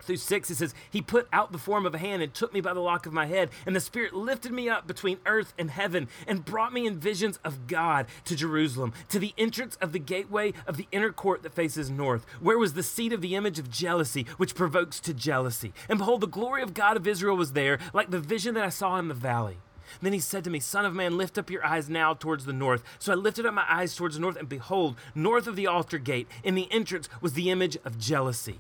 Through 0.04 0.18
6, 0.18 0.52
it 0.52 0.56
says, 0.56 0.76
He 0.90 1.02
put 1.02 1.28
out 1.34 1.52
the 1.52 1.58
form 1.58 1.86
of 1.86 1.96
a 1.96 1.98
hand 1.98 2.22
and 2.22 2.34
took 2.34 2.54
me 2.54 2.62
by 2.62 2.74
the 2.74 2.80
lock 2.80 3.06
of 3.06 3.14
my 3.14 3.26
head, 3.26 3.50
and 3.66 3.76
the 3.76 3.80
Spirit 3.80 4.14
lifted 4.14 4.52
me 4.52 4.70
up 4.70 4.88
between 4.88 5.20
earth 5.26 5.54
and 5.58 5.72
heaven 5.72 6.08
and 6.28 6.46
brought 6.46 6.74
me 6.74 6.86
in 6.86 7.00
visions 7.00 7.40
of 7.44 7.68
God 7.68 8.06
to 8.26 8.36
Jerusalem, 8.36 8.94
to 9.10 9.20
the 9.20 9.34
entrance 9.38 9.78
of 9.82 9.92
the 9.92 10.00
gateway 10.00 10.54
of 10.68 10.78
the 10.78 10.88
inner 10.92 11.12
court 11.12 11.44
that 11.44 11.54
faces 11.54 11.90
north, 11.90 12.26
where 12.40 12.58
was 12.58 12.74
the 12.74 12.84
seat 12.84 13.14
of 13.14 13.22
the 13.22 13.36
image 13.36 13.60
of 13.60 13.70
jealousy, 13.70 14.26
which 14.38 14.56
provokes 14.56 15.00
to 15.02 15.14
jealousy. 15.14 15.74
And 15.90 16.00
behold, 16.00 16.22
the 16.22 16.28
glory 16.28 16.62
of 16.62 16.74
God 16.74 16.98
of 16.98 17.08
Israel 17.08 17.36
was 17.36 17.54
there, 17.54 17.80
like 17.94 18.12
the 18.12 18.20
vision 18.20 18.54
that 18.56 18.66
I 18.66 18.70
saw 18.70 18.98
in 18.98 19.08
the 19.08 19.14
valley. 19.14 19.58
Then 20.02 20.14
he 20.14 20.20
said 20.20 20.44
to 20.44 20.50
me, 20.50 20.60
Son 20.60 20.86
of 20.86 20.94
man, 20.94 21.18
lift 21.18 21.38
up 21.38 21.50
your 21.50 21.66
eyes 21.66 21.90
now 21.90 22.14
towards 22.14 22.46
the 22.46 22.54
north. 22.54 22.84
So 23.00 23.12
I 23.12 23.16
lifted 23.16 23.46
up 23.46 23.54
my 23.54 23.66
eyes 23.68 23.96
towards 23.96 24.16
the 24.16 24.22
north, 24.22 24.38
and 24.38 24.50
behold, 24.50 24.96
north 25.14 25.48
of 25.48 25.56
the 25.56 25.68
altar 25.68 25.98
gate, 25.98 26.28
in 26.44 26.56
the 26.56 26.72
entrance 26.72 27.10
was 27.22 27.34
the 27.34 27.50
image 27.50 27.78
of 27.86 28.00
jealousy. 28.00 28.60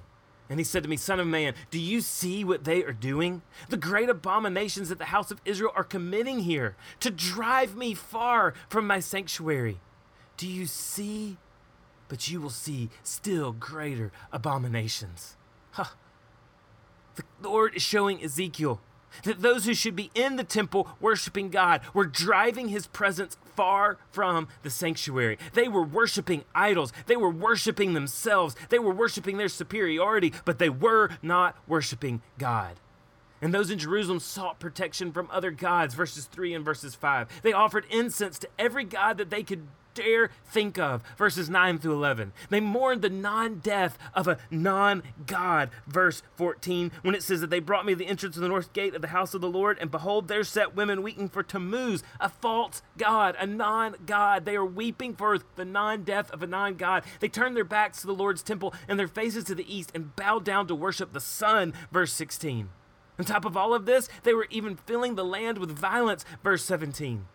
And 0.50 0.60
he 0.60 0.64
said 0.64 0.84
to 0.84 0.90
me, 0.90 0.98
Son 0.98 1.20
of 1.20 1.28
man, 1.28 1.54
do 1.72 1.80
you 1.80 2.02
see 2.02 2.44
what 2.44 2.64
they 2.64 2.84
are 2.84 2.94
doing? 2.94 3.42
The 3.70 3.78
great 3.78 4.10
abominations 4.10 4.90
that 4.90 5.00
the 5.00 5.06
house 5.06 5.32
of 5.32 5.42
Israel 5.46 5.72
are 5.76 5.84
committing 5.84 6.40
here 6.40 6.76
to 7.00 7.10
drive 7.10 7.76
me 7.76 7.94
far 7.94 8.54
from 8.70 8.86
my 8.86 9.00
sanctuary. 9.00 9.80
Do 10.38 10.48
you 10.48 10.66
see? 10.66 11.38
But 12.10 12.30
you 12.30 12.42
will 12.42 12.50
see 12.50 12.90
still 13.04 13.54
greater 13.54 14.12
abominations. 14.32 15.38
Huh. 15.72 15.86
The 17.16 17.24
Lord 17.42 17.76
is 17.76 17.82
showing 17.82 18.24
Ezekiel 18.24 18.82
that 19.24 19.42
those 19.42 19.66
who 19.66 19.74
should 19.74 19.96
be 19.96 20.12
in 20.16 20.36
the 20.36 20.44
temple 20.44 20.88
worshiping 21.00 21.50
God 21.50 21.82
were 21.94 22.06
driving 22.06 22.70
his 22.70 22.88
presence 22.88 23.38
far 23.56 23.98
from 24.12 24.48
the 24.62 24.70
sanctuary. 24.70 25.38
They 25.54 25.68
were 25.68 25.84
worshiping 25.84 26.44
idols. 26.54 26.94
They 27.06 27.16
were 27.16 27.30
worshiping 27.30 27.94
themselves. 27.94 28.56
They 28.70 28.80
were 28.80 28.94
worshiping 28.94 29.38
their 29.38 29.50
superiority, 29.50 30.34
but 30.46 30.60
they 30.60 30.70
were 30.70 31.10
not 31.22 31.56
worshiping 31.68 32.22
God. 32.38 32.80
And 33.42 33.54
those 33.54 33.70
in 33.70 33.78
Jerusalem 33.78 34.22
sought 34.22 34.60
protection 34.60 35.12
from 35.12 35.28
other 35.30 35.52
gods, 35.52 35.96
verses 35.96 36.26
3 36.26 36.54
and 36.54 36.64
verses 36.64 36.96
5. 36.96 37.42
They 37.44 37.52
offered 37.52 37.86
incense 37.90 38.40
to 38.40 38.48
every 38.58 38.86
god 38.86 39.18
that 39.18 39.30
they 39.30 39.44
could 39.44 39.68
dare 39.94 40.30
think 40.46 40.78
of. 40.78 41.04
Verses 41.18 41.50
9 41.50 41.80
through 41.80 41.94
11. 41.94 42.34
They 42.50 42.60
mourned 42.60 43.02
the 43.02 43.10
non 43.10 43.60
death 43.60 43.98
of 44.14 44.28
a 44.28 44.38
non 44.50 45.04
God. 45.26 45.70
Verse 45.88 46.24
14, 46.36 46.92
when 47.02 47.16
it 47.16 47.24
says 47.24 47.42
that 47.42 47.50
they 47.50 47.60
brought 47.60 47.86
me 47.86 47.94
the 47.94 48.08
entrance 48.08 48.36
of 48.36 48.42
the 48.42 48.48
north 48.48 48.74
gate 48.74 48.96
of 48.96 49.02
the 49.02 49.08
house 49.10 49.34
of 49.34 49.42
the 49.42 49.50
Lord, 49.50 49.78
and 49.80 49.92
behold, 49.92 50.28
there 50.28 50.44
sat 50.44 50.76
women 50.76 51.04
weeping 51.04 51.30
for 51.30 51.44
Tammuz, 51.44 52.04
a 52.20 52.30
false 52.30 52.82
God, 52.98 53.36
a 53.40 53.46
non 53.46 53.96
God. 54.06 54.46
They 54.46 54.56
are 54.56 54.66
weeping 54.66 55.16
for 55.16 55.40
the 55.56 55.66
non 55.66 56.04
death 56.04 56.32
of 56.32 56.44
a 56.44 56.48
non 56.48 56.76
God. 56.76 57.04
They 57.20 57.30
turned 57.30 57.56
their 57.56 57.64
backs 57.64 58.02
to 58.02 58.08
the 58.08 58.14
Lord's 58.14 58.44
temple 58.44 58.74
and 58.88 59.00
their 59.00 59.08
faces 59.08 59.44
to 59.46 59.56
the 59.56 59.74
east 59.74 59.92
and 59.94 60.16
bowed 60.16 60.46
down 60.46 60.68
to 60.68 60.76
worship 60.76 61.14
the 61.14 61.20
sun. 61.20 61.74
Verse 61.92 62.14
16. 62.14 62.70
On 63.20 63.26
top 63.26 63.46
of 63.46 63.56
all 63.56 63.74
of 63.74 63.86
this, 63.86 64.10
they 64.24 64.34
were 64.34 64.48
even 64.50 64.76
filling 64.76 65.16
the 65.16 65.26
land 65.26 65.60
with 65.60 65.70
violence. 65.70 66.26
Verse 66.44 66.64
17. 66.64 67.28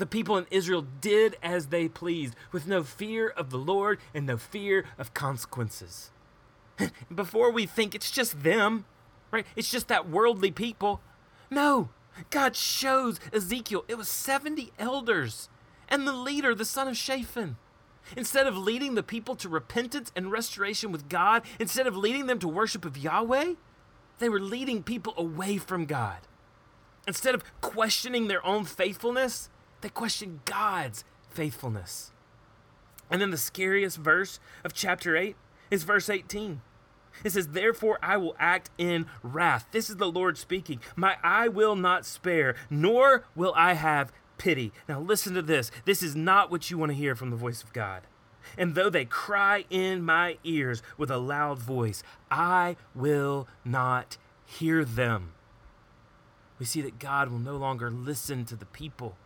The 0.00 0.06
people 0.06 0.38
in 0.38 0.46
Israel 0.50 0.86
did 1.02 1.36
as 1.42 1.66
they 1.66 1.86
pleased, 1.86 2.34
with 2.52 2.66
no 2.66 2.82
fear 2.82 3.28
of 3.28 3.50
the 3.50 3.58
Lord 3.58 3.98
and 4.14 4.24
no 4.24 4.38
fear 4.38 4.86
of 4.96 5.12
consequences. 5.12 6.10
Before 7.14 7.50
we 7.50 7.66
think 7.66 7.94
it's 7.94 8.10
just 8.10 8.42
them, 8.42 8.86
right? 9.30 9.44
It's 9.56 9.70
just 9.70 9.88
that 9.88 10.08
worldly 10.08 10.52
people. 10.52 11.02
No, 11.50 11.90
God 12.30 12.56
shows 12.56 13.20
Ezekiel 13.30 13.84
it 13.88 13.98
was 13.98 14.08
70 14.08 14.72
elders 14.78 15.50
and 15.86 16.08
the 16.08 16.14
leader, 16.14 16.54
the 16.54 16.64
son 16.64 16.88
of 16.88 16.96
Shaphan. 16.96 17.58
Instead 18.16 18.46
of 18.46 18.56
leading 18.56 18.94
the 18.94 19.02
people 19.02 19.36
to 19.36 19.50
repentance 19.50 20.10
and 20.16 20.32
restoration 20.32 20.92
with 20.92 21.10
God, 21.10 21.42
instead 21.58 21.86
of 21.86 21.94
leading 21.94 22.24
them 22.24 22.38
to 22.38 22.48
worship 22.48 22.86
of 22.86 22.96
Yahweh, 22.96 23.52
they 24.18 24.30
were 24.30 24.40
leading 24.40 24.82
people 24.82 25.12
away 25.18 25.58
from 25.58 25.84
God. 25.84 26.20
Instead 27.06 27.34
of 27.34 27.44
questioning 27.60 28.28
their 28.28 28.44
own 28.46 28.64
faithfulness, 28.64 29.50
they 29.80 29.88
question 29.88 30.40
God's 30.44 31.04
faithfulness. 31.28 32.12
And 33.10 33.20
then 33.20 33.30
the 33.30 33.36
scariest 33.36 33.98
verse 33.98 34.38
of 34.64 34.72
chapter 34.72 35.16
8 35.16 35.36
is 35.70 35.82
verse 35.82 36.08
18. 36.08 36.60
It 37.24 37.30
says, 37.30 37.48
Therefore 37.48 37.98
I 38.02 38.16
will 38.16 38.36
act 38.38 38.70
in 38.78 39.06
wrath. 39.22 39.66
This 39.72 39.90
is 39.90 39.96
the 39.96 40.10
Lord 40.10 40.38
speaking. 40.38 40.80
My 40.96 41.16
eye 41.22 41.48
will 41.48 41.76
not 41.76 42.06
spare, 42.06 42.54
nor 42.68 43.24
will 43.34 43.52
I 43.56 43.74
have 43.74 44.12
pity. 44.38 44.72
Now 44.88 45.00
listen 45.00 45.34
to 45.34 45.42
this. 45.42 45.70
This 45.84 46.02
is 46.02 46.16
not 46.16 46.50
what 46.50 46.70
you 46.70 46.78
want 46.78 46.92
to 46.92 46.96
hear 46.96 47.14
from 47.14 47.30
the 47.30 47.36
voice 47.36 47.62
of 47.62 47.72
God. 47.72 48.02
And 48.56 48.74
though 48.74 48.90
they 48.90 49.04
cry 49.04 49.64
in 49.70 50.02
my 50.02 50.38
ears 50.44 50.82
with 50.96 51.10
a 51.10 51.18
loud 51.18 51.58
voice, 51.58 52.02
I 52.30 52.76
will 52.94 53.46
not 53.64 54.16
hear 54.46 54.84
them. 54.84 55.34
We 56.58 56.66
see 56.66 56.80
that 56.82 56.98
God 56.98 57.30
will 57.30 57.38
no 57.38 57.56
longer 57.56 57.90
listen 57.90 58.44
to 58.46 58.56
the 58.56 58.66
people 58.66 59.16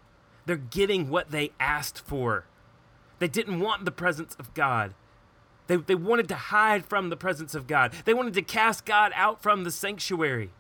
they're 0.46 0.56
getting 0.56 1.08
what 1.08 1.30
they 1.30 1.52
asked 1.58 2.00
for. 2.00 2.44
They 3.18 3.28
didn't 3.28 3.60
want 3.60 3.84
the 3.84 3.90
presence 3.90 4.36
of 4.38 4.52
God. 4.54 4.94
They, 5.66 5.76
they 5.76 5.94
wanted 5.94 6.28
to 6.28 6.34
hide 6.34 6.84
from 6.84 7.08
the 7.08 7.16
presence 7.16 7.54
of 7.54 7.66
God. 7.66 7.92
They 8.04 8.12
wanted 8.12 8.34
to 8.34 8.42
cast 8.42 8.84
God 8.84 9.12
out 9.14 9.42
from 9.42 9.64
the 9.64 9.70
sanctuary. 9.70 10.50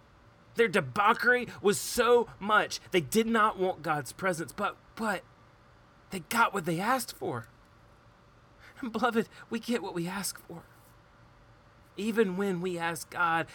Their 0.54 0.68
debauchery 0.68 1.48
was 1.60 1.78
so 1.78 2.28
much. 2.38 2.80
They 2.90 3.00
did 3.00 3.26
not 3.26 3.58
want 3.58 3.82
God's 3.82 4.12
presence, 4.12 4.52
but 4.52 4.76
but 4.96 5.22
they 6.10 6.20
got 6.20 6.54
what 6.54 6.64
they 6.64 6.78
asked 6.78 7.16
for. 7.16 7.48
And 8.80 8.92
beloved, 8.92 9.28
we 9.50 9.58
get 9.58 9.82
what 9.82 9.94
we 9.94 10.06
ask 10.06 10.38
for. 10.46 10.62
Even 11.96 12.36
when 12.36 12.60
we 12.60 12.78
ask 12.78 13.10
God 13.10 13.46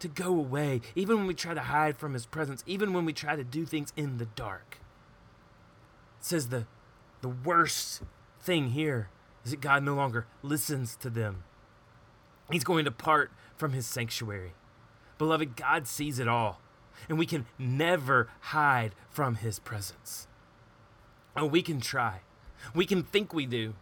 to 0.00 0.08
go 0.08 0.34
away, 0.34 0.80
even 0.96 1.18
when 1.18 1.26
we 1.26 1.34
try 1.34 1.54
to 1.54 1.60
hide 1.60 1.96
from 1.96 2.12
his 2.12 2.26
presence, 2.26 2.64
even 2.66 2.92
when 2.92 3.04
we 3.04 3.12
try 3.12 3.36
to 3.36 3.44
do 3.44 3.64
things 3.64 3.92
in 3.96 4.18
the 4.18 4.26
dark. 4.26 4.78
Says 6.22 6.48
the, 6.48 6.66
the 7.20 7.28
worst 7.28 8.02
thing 8.40 8.70
here 8.70 9.08
is 9.44 9.50
that 9.50 9.60
God 9.60 9.82
no 9.82 9.94
longer 9.94 10.26
listens 10.42 10.96
to 10.96 11.10
them. 11.10 11.42
He's 12.50 12.64
going 12.64 12.84
to 12.84 12.92
part 12.92 13.32
from 13.56 13.72
his 13.72 13.86
sanctuary. 13.86 14.52
Beloved, 15.18 15.56
God 15.56 15.86
sees 15.86 16.18
it 16.18 16.28
all, 16.28 16.60
and 17.08 17.18
we 17.18 17.26
can 17.26 17.46
never 17.58 18.28
hide 18.40 18.94
from 19.10 19.36
his 19.36 19.58
presence. 19.58 20.28
Oh, 21.36 21.46
we 21.46 21.60
can 21.60 21.80
try. 21.80 22.20
We 22.72 22.86
can 22.86 23.02
think 23.02 23.34
we 23.34 23.44
do, 23.44 23.74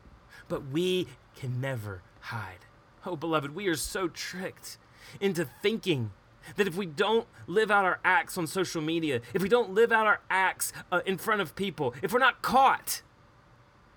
but 0.49 0.67
we 0.67 1.09
can 1.37 1.61
never 1.61 2.03
hide. 2.21 2.65
Oh, 3.05 3.17
beloved, 3.17 3.55
we 3.55 3.69
are 3.69 3.77
so 3.77 4.09
tricked 4.09 4.79
into 5.21 5.47
thinking 5.63 6.13
that 6.57 6.67
if 6.67 6.77
we 6.77 6.87
don't 6.87 7.27
live 7.47 7.71
out 7.71 7.85
our 7.85 8.01
acts 8.05 8.37
on 8.39 8.47
social 8.47 8.83
media, 8.83 9.21
if 9.35 9.43
we 9.43 9.49
don't 9.49 9.73
live 9.73 9.93
out 9.93 10.07
our 10.07 10.21
acts 10.31 10.73
uh, 10.91 11.01
in 11.07 11.19
front 11.19 11.41
of 11.41 11.55
people, 11.57 11.95
if 12.03 12.13
we're 12.13 12.19
not 12.19 12.43
caught, 12.43 13.03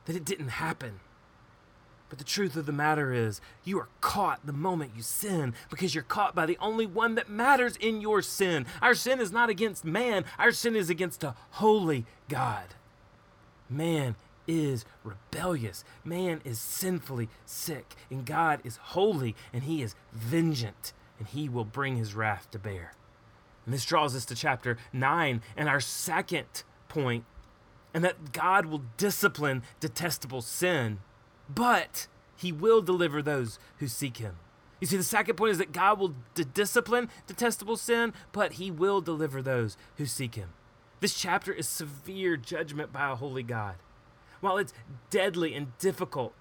that 0.05 0.15
it 0.15 0.25
didn't 0.25 0.49
happen. 0.49 0.99
But 2.09 2.19
the 2.19 2.25
truth 2.25 2.55
of 2.55 2.67
the 2.67 2.71
matter 2.71 3.11
is, 3.11 3.41
you 3.63 3.79
are 3.79 3.87
caught 3.99 4.45
the 4.45 4.53
moment 4.53 4.91
you 4.95 5.01
sin 5.01 5.55
because 5.71 5.95
you're 5.95 6.03
caught 6.03 6.35
by 6.35 6.45
the 6.45 6.59
only 6.59 6.85
one 6.85 7.15
that 7.15 7.27
matters 7.27 7.75
in 7.77 8.01
your 8.01 8.21
sin. 8.21 8.67
Our 8.83 8.93
sin 8.93 9.19
is 9.19 9.31
not 9.31 9.49
against 9.49 9.83
man, 9.83 10.25
our 10.37 10.51
sin 10.51 10.75
is 10.75 10.91
against 10.91 11.23
a 11.23 11.33
holy 11.51 12.05
God. 12.29 12.75
Man 13.67 14.15
is 14.45 14.85
rebellious, 15.03 15.83
man 16.03 16.41
is 16.43 16.59
sinfully 16.59 17.29
sick, 17.45 17.95
and 18.11 18.25
God 18.25 18.59
is 18.63 18.77
holy 18.77 19.35
and 19.51 19.63
he 19.63 19.81
is 19.81 19.95
vengeant 20.11 20.93
and 21.23 21.29
he 21.29 21.47
will 21.47 21.63
bring 21.63 21.95
his 21.95 22.13
wrath 22.13 22.51
to 22.51 22.59
bear. 22.59 22.91
And 23.63 23.73
this 23.73 23.85
draws 23.85 24.13
us 24.13 24.25
to 24.25 24.35
chapter 24.35 24.77
9 24.91 25.41
and 25.55 25.69
our 25.69 25.79
second 25.79 26.63
point, 26.89 27.23
and 27.93 28.03
that 28.03 28.33
God 28.33 28.65
will 28.65 28.83
discipline 28.97 29.63
detestable 29.79 30.41
sin, 30.41 30.99
but 31.47 32.07
he 32.35 32.51
will 32.51 32.81
deliver 32.81 33.21
those 33.21 33.57
who 33.77 33.87
seek 33.87 34.17
him. 34.17 34.35
You 34.81 34.87
see, 34.87 34.97
the 34.97 35.03
second 35.03 35.37
point 35.37 35.53
is 35.53 35.59
that 35.59 35.71
God 35.71 35.97
will 35.97 36.13
d- 36.35 36.43
discipline 36.43 37.07
detestable 37.25 37.77
sin, 37.77 38.11
but 38.33 38.53
he 38.53 38.69
will 38.69 38.99
deliver 38.99 39.41
those 39.41 39.77
who 39.95 40.05
seek 40.05 40.35
him. 40.35 40.49
This 40.99 41.13
chapter 41.13 41.53
is 41.53 41.69
severe 41.69 42.35
judgment 42.35 42.91
by 42.91 43.09
a 43.09 43.15
holy 43.15 43.43
God. 43.43 43.75
While 44.41 44.57
it's 44.57 44.73
deadly 45.09 45.53
and 45.55 45.77
difficult, 45.77 46.33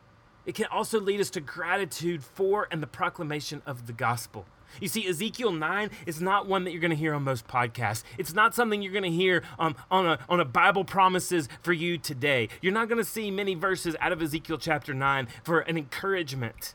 it 0.44 0.56
can 0.56 0.66
also 0.66 0.98
lead 0.98 1.20
us 1.20 1.30
to 1.30 1.40
gratitude 1.40 2.24
for 2.24 2.66
and 2.72 2.82
the 2.82 2.88
proclamation 2.88 3.62
of 3.64 3.86
the 3.86 3.92
gospel. 3.92 4.44
You 4.80 4.88
see, 4.88 5.06
Ezekiel 5.06 5.52
9 5.52 5.90
is 6.06 6.20
not 6.20 6.46
one 6.46 6.64
that 6.64 6.72
you're 6.72 6.80
going 6.80 6.90
to 6.90 6.96
hear 6.96 7.14
on 7.14 7.22
most 7.22 7.46
podcasts. 7.46 8.02
It's 8.18 8.34
not 8.34 8.54
something 8.54 8.82
you're 8.82 8.92
going 8.92 9.02
to 9.04 9.10
hear 9.10 9.42
um, 9.58 9.76
on, 9.90 10.06
a, 10.06 10.18
on 10.28 10.40
a 10.40 10.44
Bible 10.44 10.84
promises 10.84 11.48
for 11.62 11.72
you 11.72 11.98
today. 11.98 12.48
You're 12.60 12.72
not 12.72 12.88
going 12.88 13.02
to 13.02 13.08
see 13.08 13.30
many 13.30 13.54
verses 13.54 13.96
out 14.00 14.12
of 14.12 14.22
Ezekiel 14.22 14.58
chapter 14.58 14.94
9 14.94 15.28
for 15.44 15.60
an 15.60 15.76
encouragement. 15.76 16.74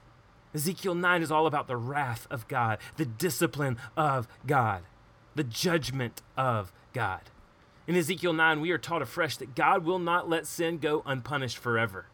Ezekiel 0.53 0.95
9 0.95 1.21
is 1.21 1.31
all 1.31 1.47
about 1.47 1.67
the 1.67 1.77
wrath 1.77 2.27
of 2.31 2.47
God, 2.47 2.79
the 2.95 3.05
discipline 3.05 3.77
of 3.95 4.27
God, 4.45 4.83
the 5.35 5.43
judgment 5.43 6.21
of 6.35 6.71
God. 6.93 7.21
In 7.85 7.95
Ezekiel 7.95 8.33
9, 8.33 8.59
we 8.59 8.71
are 8.71 8.77
taught 8.77 9.01
afresh 9.01 9.37
that 9.37 9.55
God 9.55 9.85
will 9.85 9.99
not 9.99 10.29
let 10.29 10.45
sin 10.45 10.77
go 10.77 11.03
unpunished 11.05 11.57
forever. 11.57 12.07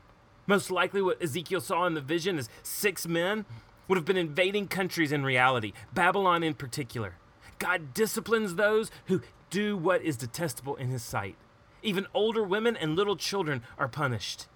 Most 0.45 0.69
likely, 0.69 1.01
what 1.01 1.21
Ezekiel 1.21 1.61
saw 1.61 1.85
in 1.85 1.93
the 1.93 2.01
vision 2.01 2.37
is 2.37 2.49
six 2.61 3.07
men 3.07 3.45
would 3.87 3.97
have 3.97 4.05
been 4.05 4.17
invading 4.17 4.67
countries 4.67 5.11
in 5.11 5.23
reality, 5.23 5.73
Babylon 5.93 6.43
in 6.43 6.53
particular. 6.53 7.15
God 7.59 7.93
disciplines 7.93 8.55
those 8.55 8.91
who 9.05 9.21
do 9.49 9.77
what 9.77 10.01
is 10.01 10.17
detestable 10.17 10.75
in 10.75 10.89
his 10.89 11.03
sight. 11.03 11.35
Even 11.81 12.07
older 12.13 12.43
women 12.43 12.75
and 12.75 12.95
little 12.95 13.15
children 13.15 13.61
are 13.77 13.87
punished. 13.87 14.47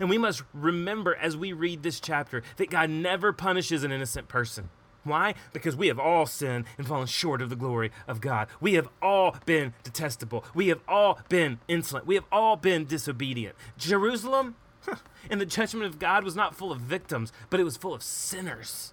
And 0.00 0.08
we 0.08 0.18
must 0.18 0.42
remember 0.52 1.14
as 1.14 1.36
we 1.36 1.52
read 1.52 1.82
this 1.82 2.00
chapter 2.00 2.42
that 2.56 2.70
God 2.70 2.90
never 2.90 3.32
punishes 3.32 3.84
an 3.84 3.92
innocent 3.92 4.28
person. 4.28 4.70
Why? 5.04 5.34
Because 5.52 5.74
we 5.74 5.88
have 5.88 5.98
all 5.98 6.26
sinned 6.26 6.64
and 6.78 6.86
fallen 6.86 7.08
short 7.08 7.42
of 7.42 7.50
the 7.50 7.56
glory 7.56 7.90
of 8.06 8.20
God. 8.20 8.48
We 8.60 8.74
have 8.74 8.88
all 9.00 9.36
been 9.44 9.74
detestable. 9.82 10.44
We 10.54 10.68
have 10.68 10.80
all 10.86 11.18
been 11.28 11.58
insolent. 11.66 12.06
We 12.06 12.14
have 12.14 12.24
all 12.30 12.56
been 12.56 12.84
disobedient. 12.84 13.56
Jerusalem, 13.76 14.54
in 15.30 15.38
the 15.38 15.46
judgment 15.46 15.86
of 15.86 15.98
God, 15.98 16.24
was 16.24 16.36
not 16.36 16.54
full 16.54 16.72
of 16.72 16.80
victims, 16.80 17.32
but 17.50 17.60
it 17.60 17.64
was 17.64 17.76
full 17.76 17.94
of 17.94 18.02
sinners. 18.02 18.92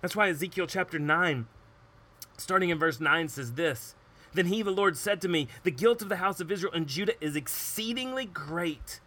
That's 0.00 0.16
why 0.16 0.28
Ezekiel 0.28 0.66
chapter 0.66 0.98
9, 0.98 1.46
starting 2.36 2.70
in 2.70 2.78
verse 2.78 3.00
9, 3.00 3.28
says 3.28 3.54
this 3.54 3.94
Then 4.34 4.46
he, 4.46 4.62
the 4.62 4.70
Lord, 4.70 4.96
said 4.96 5.20
to 5.22 5.28
me, 5.28 5.48
The 5.62 5.70
guilt 5.70 6.02
of 6.02 6.08
the 6.08 6.16
house 6.16 6.40
of 6.40 6.50
Israel 6.52 6.72
and 6.74 6.86
Judah 6.86 7.14
is 7.20 7.36
exceedingly 7.36 8.26
great. 8.26 9.00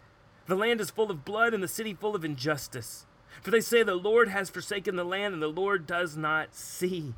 The 0.46 0.56
land 0.56 0.80
is 0.80 0.90
full 0.90 1.10
of 1.10 1.24
blood 1.24 1.54
and 1.54 1.62
the 1.62 1.68
city 1.68 1.94
full 1.94 2.14
of 2.14 2.24
injustice. 2.24 3.06
For 3.42 3.50
they 3.50 3.60
say, 3.60 3.82
The 3.82 3.94
Lord 3.94 4.28
has 4.28 4.50
forsaken 4.50 4.96
the 4.96 5.04
land, 5.04 5.34
and 5.34 5.42
the 5.42 5.48
Lord 5.48 5.86
does 5.86 6.16
not 6.16 6.54
see. 6.54 7.14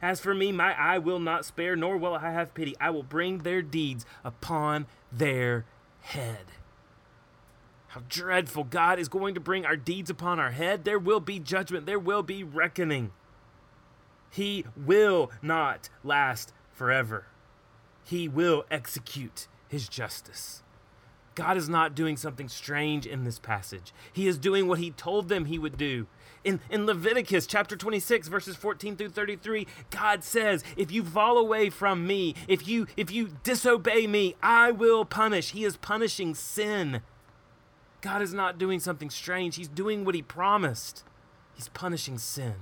As 0.00 0.20
for 0.20 0.34
me, 0.34 0.52
my 0.52 0.74
eye 0.78 0.98
will 0.98 1.20
not 1.20 1.44
spare, 1.44 1.76
nor 1.76 1.96
will 1.96 2.14
I 2.14 2.30
have 2.32 2.54
pity. 2.54 2.74
I 2.80 2.90
will 2.90 3.02
bring 3.02 3.38
their 3.38 3.62
deeds 3.62 4.04
upon 4.22 4.86
their 5.12 5.64
head. 6.00 6.46
How 7.94 8.02
dreadful. 8.08 8.64
God 8.64 8.98
is 8.98 9.08
going 9.08 9.34
to 9.34 9.40
bring 9.40 9.64
our 9.64 9.76
deeds 9.76 10.10
upon 10.10 10.40
our 10.40 10.50
head. 10.50 10.84
There 10.84 10.98
will 10.98 11.20
be 11.20 11.38
judgment, 11.38 11.86
there 11.86 11.98
will 11.98 12.24
be 12.24 12.42
reckoning. 12.42 13.12
He 14.32 14.64
will 14.76 15.30
not 15.40 15.90
last 16.02 16.52
forever, 16.72 17.26
He 18.02 18.26
will 18.26 18.64
execute 18.68 19.46
His 19.68 19.88
justice. 19.88 20.64
God 21.36 21.56
is 21.56 21.68
not 21.68 21.94
doing 21.94 22.16
something 22.16 22.48
strange 22.48 23.06
in 23.06 23.22
this 23.22 23.38
passage. 23.38 23.92
He 24.12 24.26
is 24.26 24.38
doing 24.38 24.66
what 24.66 24.78
he 24.78 24.92
told 24.92 25.28
them 25.28 25.46
he 25.46 25.58
would 25.58 25.76
do. 25.76 26.06
In, 26.44 26.60
in 26.70 26.86
Leviticus 26.86 27.46
chapter 27.46 27.76
26 27.76 28.26
verses 28.26 28.54
14 28.56 28.96
through 28.96 29.10
33, 29.10 29.68
God 29.90 30.24
says, 30.24 30.64
"If 30.76 30.90
you 30.90 31.04
fall 31.04 31.38
away 31.38 31.70
from 31.70 32.08
me, 32.08 32.34
if 32.48 32.66
you 32.66 32.88
if 32.96 33.12
you 33.12 33.30
disobey 33.44 34.08
me, 34.08 34.34
I 34.42 34.72
will 34.72 35.04
punish." 35.04 35.52
He 35.52 35.64
is 35.64 35.76
punishing 35.76 36.34
sin. 36.34 37.00
God 38.04 38.20
is 38.20 38.34
not 38.34 38.58
doing 38.58 38.80
something 38.80 39.08
strange. 39.08 39.56
He's 39.56 39.66
doing 39.66 40.04
what 40.04 40.14
he 40.14 40.20
promised. 40.20 41.04
He's 41.54 41.70
punishing 41.70 42.18
sin. 42.18 42.56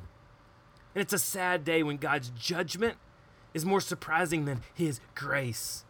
And 0.95 1.03
it's 1.03 1.13
a 1.13 1.19
sad 1.19 1.65
day 1.65 1.83
when 1.83 1.97
God's 1.97 2.31
judgment 2.31 2.95
is 3.53 3.65
more 3.65 3.81
surprising 3.81 4.45
than 4.45 4.63
his 4.73 5.01
grace. 5.17 5.85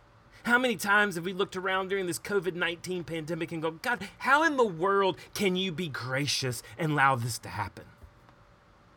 How 0.45 0.59
many 0.59 0.77
times 0.77 1.17
have 1.17 1.27
we 1.27 1.35
looked 1.35 1.55
around 1.55 1.89
during 1.89 2.07
this 2.07 2.19
COVID 2.19 2.55
19 2.55 3.05
pandemic 3.05 3.53
and 3.53 3.61
go, 3.61 3.73
God, 3.73 4.09
how 4.21 4.43
in 4.43 4.57
the 4.57 4.65
world 4.65 5.19
can 5.35 5.55
you 5.55 5.71
be 5.71 5.89
gracious 5.89 6.63
and 6.79 6.93
allow 6.93 7.15
this 7.15 7.39
to 7.41 7.51
happen? 7.51 7.85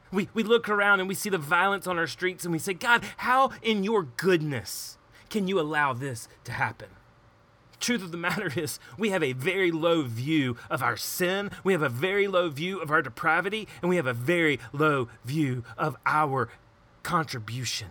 We, 0.10 0.30
we 0.34 0.44
look 0.44 0.70
around 0.70 1.02
and 1.02 1.10
we 1.10 1.16
see 1.16 1.30
the 1.30 1.38
violence 1.38 1.86
on 1.86 2.00
our 2.00 2.08
streets 2.08 2.46
and 2.46 2.54
we 2.54 2.60
say, 2.60 2.74
God, 2.74 3.04
how 3.18 3.52
in 3.62 3.84
your 3.84 4.04
goodness 4.04 4.98
can 5.30 5.50
you 5.50 5.60
allow 5.60 5.92
this 5.92 6.30
to 6.46 6.54
happen? 6.54 6.88
Truth 7.80 8.04
of 8.04 8.12
the 8.12 8.18
matter 8.18 8.52
is, 8.56 8.80
we 8.98 9.10
have 9.10 9.24
a 9.24 9.34
very 9.34 9.72
low 9.72 10.04
view 10.04 10.58
of 10.70 10.82
our 10.82 10.98
sin, 10.98 11.52
we 11.64 11.74
have 11.74 11.82
a 11.82 11.90
very 11.90 12.28
low 12.28 12.50
view 12.50 12.80
of 12.80 12.92
our 12.92 13.02
depravity, 13.02 13.68
and 13.82 13.90
we 13.90 13.98
have 13.98 14.08
a 14.08 14.14
very 14.14 14.60
low 14.74 15.10
view 15.24 15.64
of 15.78 15.96
our 16.06 16.50
contribution. 17.04 17.90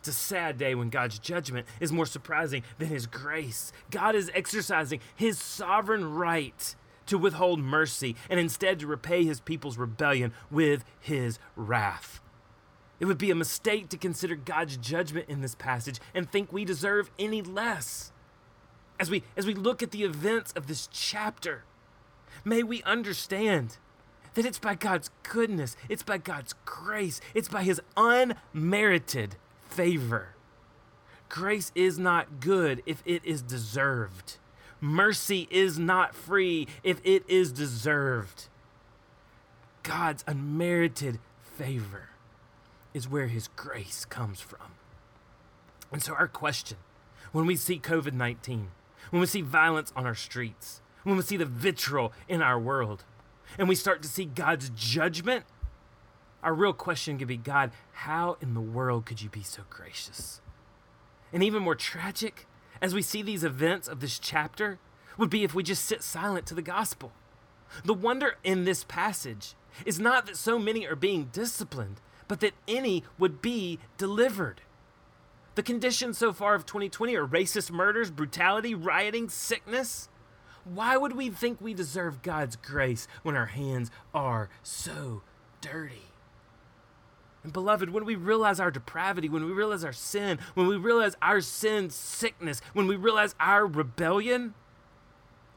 It's 0.00 0.08
a 0.08 0.12
sad 0.12 0.58
day 0.58 0.74
when 0.74 0.90
God's 0.90 1.18
judgment 1.18 1.66
is 1.80 1.90
more 1.90 2.04
surprising 2.04 2.62
than 2.78 2.88
his 2.88 3.06
grace. 3.06 3.72
God 3.90 4.14
is 4.14 4.30
exercising 4.34 5.00
his 5.16 5.38
sovereign 5.38 6.14
right 6.14 6.76
to 7.06 7.16
withhold 7.16 7.58
mercy 7.58 8.14
and 8.28 8.38
instead 8.38 8.78
to 8.80 8.86
repay 8.86 9.24
his 9.24 9.40
people's 9.40 9.78
rebellion 9.78 10.32
with 10.50 10.84
his 11.00 11.38
wrath. 11.56 12.20
It 13.00 13.06
would 13.06 13.18
be 13.18 13.30
a 13.30 13.34
mistake 13.34 13.88
to 13.88 13.96
consider 13.96 14.36
God's 14.36 14.76
judgment 14.76 15.28
in 15.28 15.40
this 15.40 15.54
passage 15.54 16.00
and 16.14 16.30
think 16.30 16.52
we 16.52 16.64
deserve 16.64 17.10
any 17.18 17.42
less. 17.42 18.12
As 18.98 19.10
we, 19.10 19.22
as 19.36 19.46
we 19.46 19.54
look 19.54 19.82
at 19.82 19.90
the 19.90 20.04
events 20.04 20.52
of 20.52 20.66
this 20.66 20.88
chapter, 20.92 21.64
may 22.44 22.62
we 22.62 22.82
understand 22.84 23.78
that 24.34 24.46
it's 24.46 24.58
by 24.58 24.74
God's 24.74 25.10
goodness, 25.22 25.76
it's 25.88 26.02
by 26.02 26.18
God's 26.18 26.54
grace, 26.64 27.20
it's 27.34 27.48
by 27.48 27.62
his 27.62 27.80
unmerited 27.96 29.36
favor. 29.68 30.34
Grace 31.28 31.72
is 31.74 31.98
not 31.98 32.40
good 32.40 32.82
if 32.86 33.02
it 33.04 33.24
is 33.24 33.42
deserved. 33.42 34.38
Mercy 34.80 35.48
is 35.50 35.78
not 35.78 36.14
free 36.14 36.68
if 36.82 37.00
it 37.04 37.24
is 37.26 37.52
deserved. 37.52 38.48
God's 39.82 40.24
unmerited 40.26 41.18
favor 41.42 42.10
is 42.92 43.08
where 43.08 43.26
his 43.26 43.48
grace 43.48 44.04
comes 44.04 44.40
from. 44.40 44.72
And 45.90 46.02
so, 46.02 46.14
our 46.14 46.28
question 46.28 46.78
when 47.32 47.46
we 47.46 47.56
see 47.56 47.78
COVID 47.78 48.12
19, 48.12 48.68
when 49.10 49.20
we 49.20 49.26
see 49.26 49.42
violence 49.42 49.92
on 49.96 50.06
our 50.06 50.14
streets, 50.14 50.80
when 51.02 51.16
we 51.16 51.22
see 51.22 51.36
the 51.36 51.44
vitriol 51.44 52.12
in 52.28 52.42
our 52.42 52.58
world, 52.58 53.04
and 53.58 53.68
we 53.68 53.74
start 53.74 54.02
to 54.02 54.08
see 54.08 54.24
God's 54.24 54.70
judgment 54.70 55.44
our 56.44 56.52
real 56.52 56.74
question 56.74 57.16
could 57.18 57.26
be 57.26 57.38
God, 57.38 57.72
how 57.92 58.36
in 58.40 58.52
the 58.52 58.60
world 58.60 59.06
could 59.06 59.22
you 59.22 59.30
be 59.30 59.42
so 59.42 59.62
gracious? 59.70 60.42
And 61.32 61.42
even 61.42 61.62
more 61.62 61.74
tragic, 61.74 62.46
as 62.82 62.94
we 62.94 63.00
see 63.00 63.22
these 63.22 63.42
events 63.42 63.88
of 63.88 64.00
this 64.00 64.18
chapter, 64.18 64.78
would 65.16 65.30
be 65.30 65.42
if 65.42 65.54
we 65.54 65.62
just 65.62 65.86
sit 65.86 66.02
silent 66.02 66.44
to 66.46 66.54
the 66.54 66.62
gospel. 66.62 67.12
The 67.82 67.94
wonder 67.94 68.36
in 68.44 68.64
this 68.64 68.84
passage 68.84 69.54
is 69.86 69.98
not 69.98 70.26
that 70.26 70.36
so 70.36 70.58
many 70.58 70.86
are 70.86 70.94
being 70.94 71.30
disciplined, 71.32 72.02
but 72.28 72.40
that 72.40 72.52
any 72.68 73.04
would 73.18 73.40
be 73.40 73.78
delivered. 73.96 74.60
The 75.54 75.62
conditions 75.62 76.18
so 76.18 76.32
far 76.32 76.54
of 76.54 76.66
2020 76.66 77.14
are 77.14 77.26
racist 77.26 77.70
murders, 77.70 78.10
brutality, 78.10 78.74
rioting, 78.74 79.28
sickness. 79.28 80.08
Why 80.64 80.96
would 80.96 81.14
we 81.14 81.30
think 81.30 81.60
we 81.60 81.74
deserve 81.74 82.22
God's 82.22 82.56
grace 82.56 83.06
when 83.22 83.36
our 83.36 83.46
hands 83.46 83.90
are 84.12 84.48
so 84.62 85.22
dirty? 85.60 86.08
And 87.44 87.52
beloved, 87.52 87.90
when 87.90 88.06
we 88.06 88.16
realize 88.16 88.58
our 88.58 88.70
depravity, 88.70 89.28
when 89.28 89.44
we 89.44 89.52
realize 89.52 89.84
our 89.84 89.92
sin, 89.92 90.38
when 90.54 90.66
we 90.66 90.76
realize 90.76 91.14
our 91.20 91.40
sin's 91.42 91.94
sickness, 91.94 92.60
when 92.72 92.86
we 92.86 92.96
realize 92.96 93.34
our 93.38 93.66
rebellion, 93.66 94.54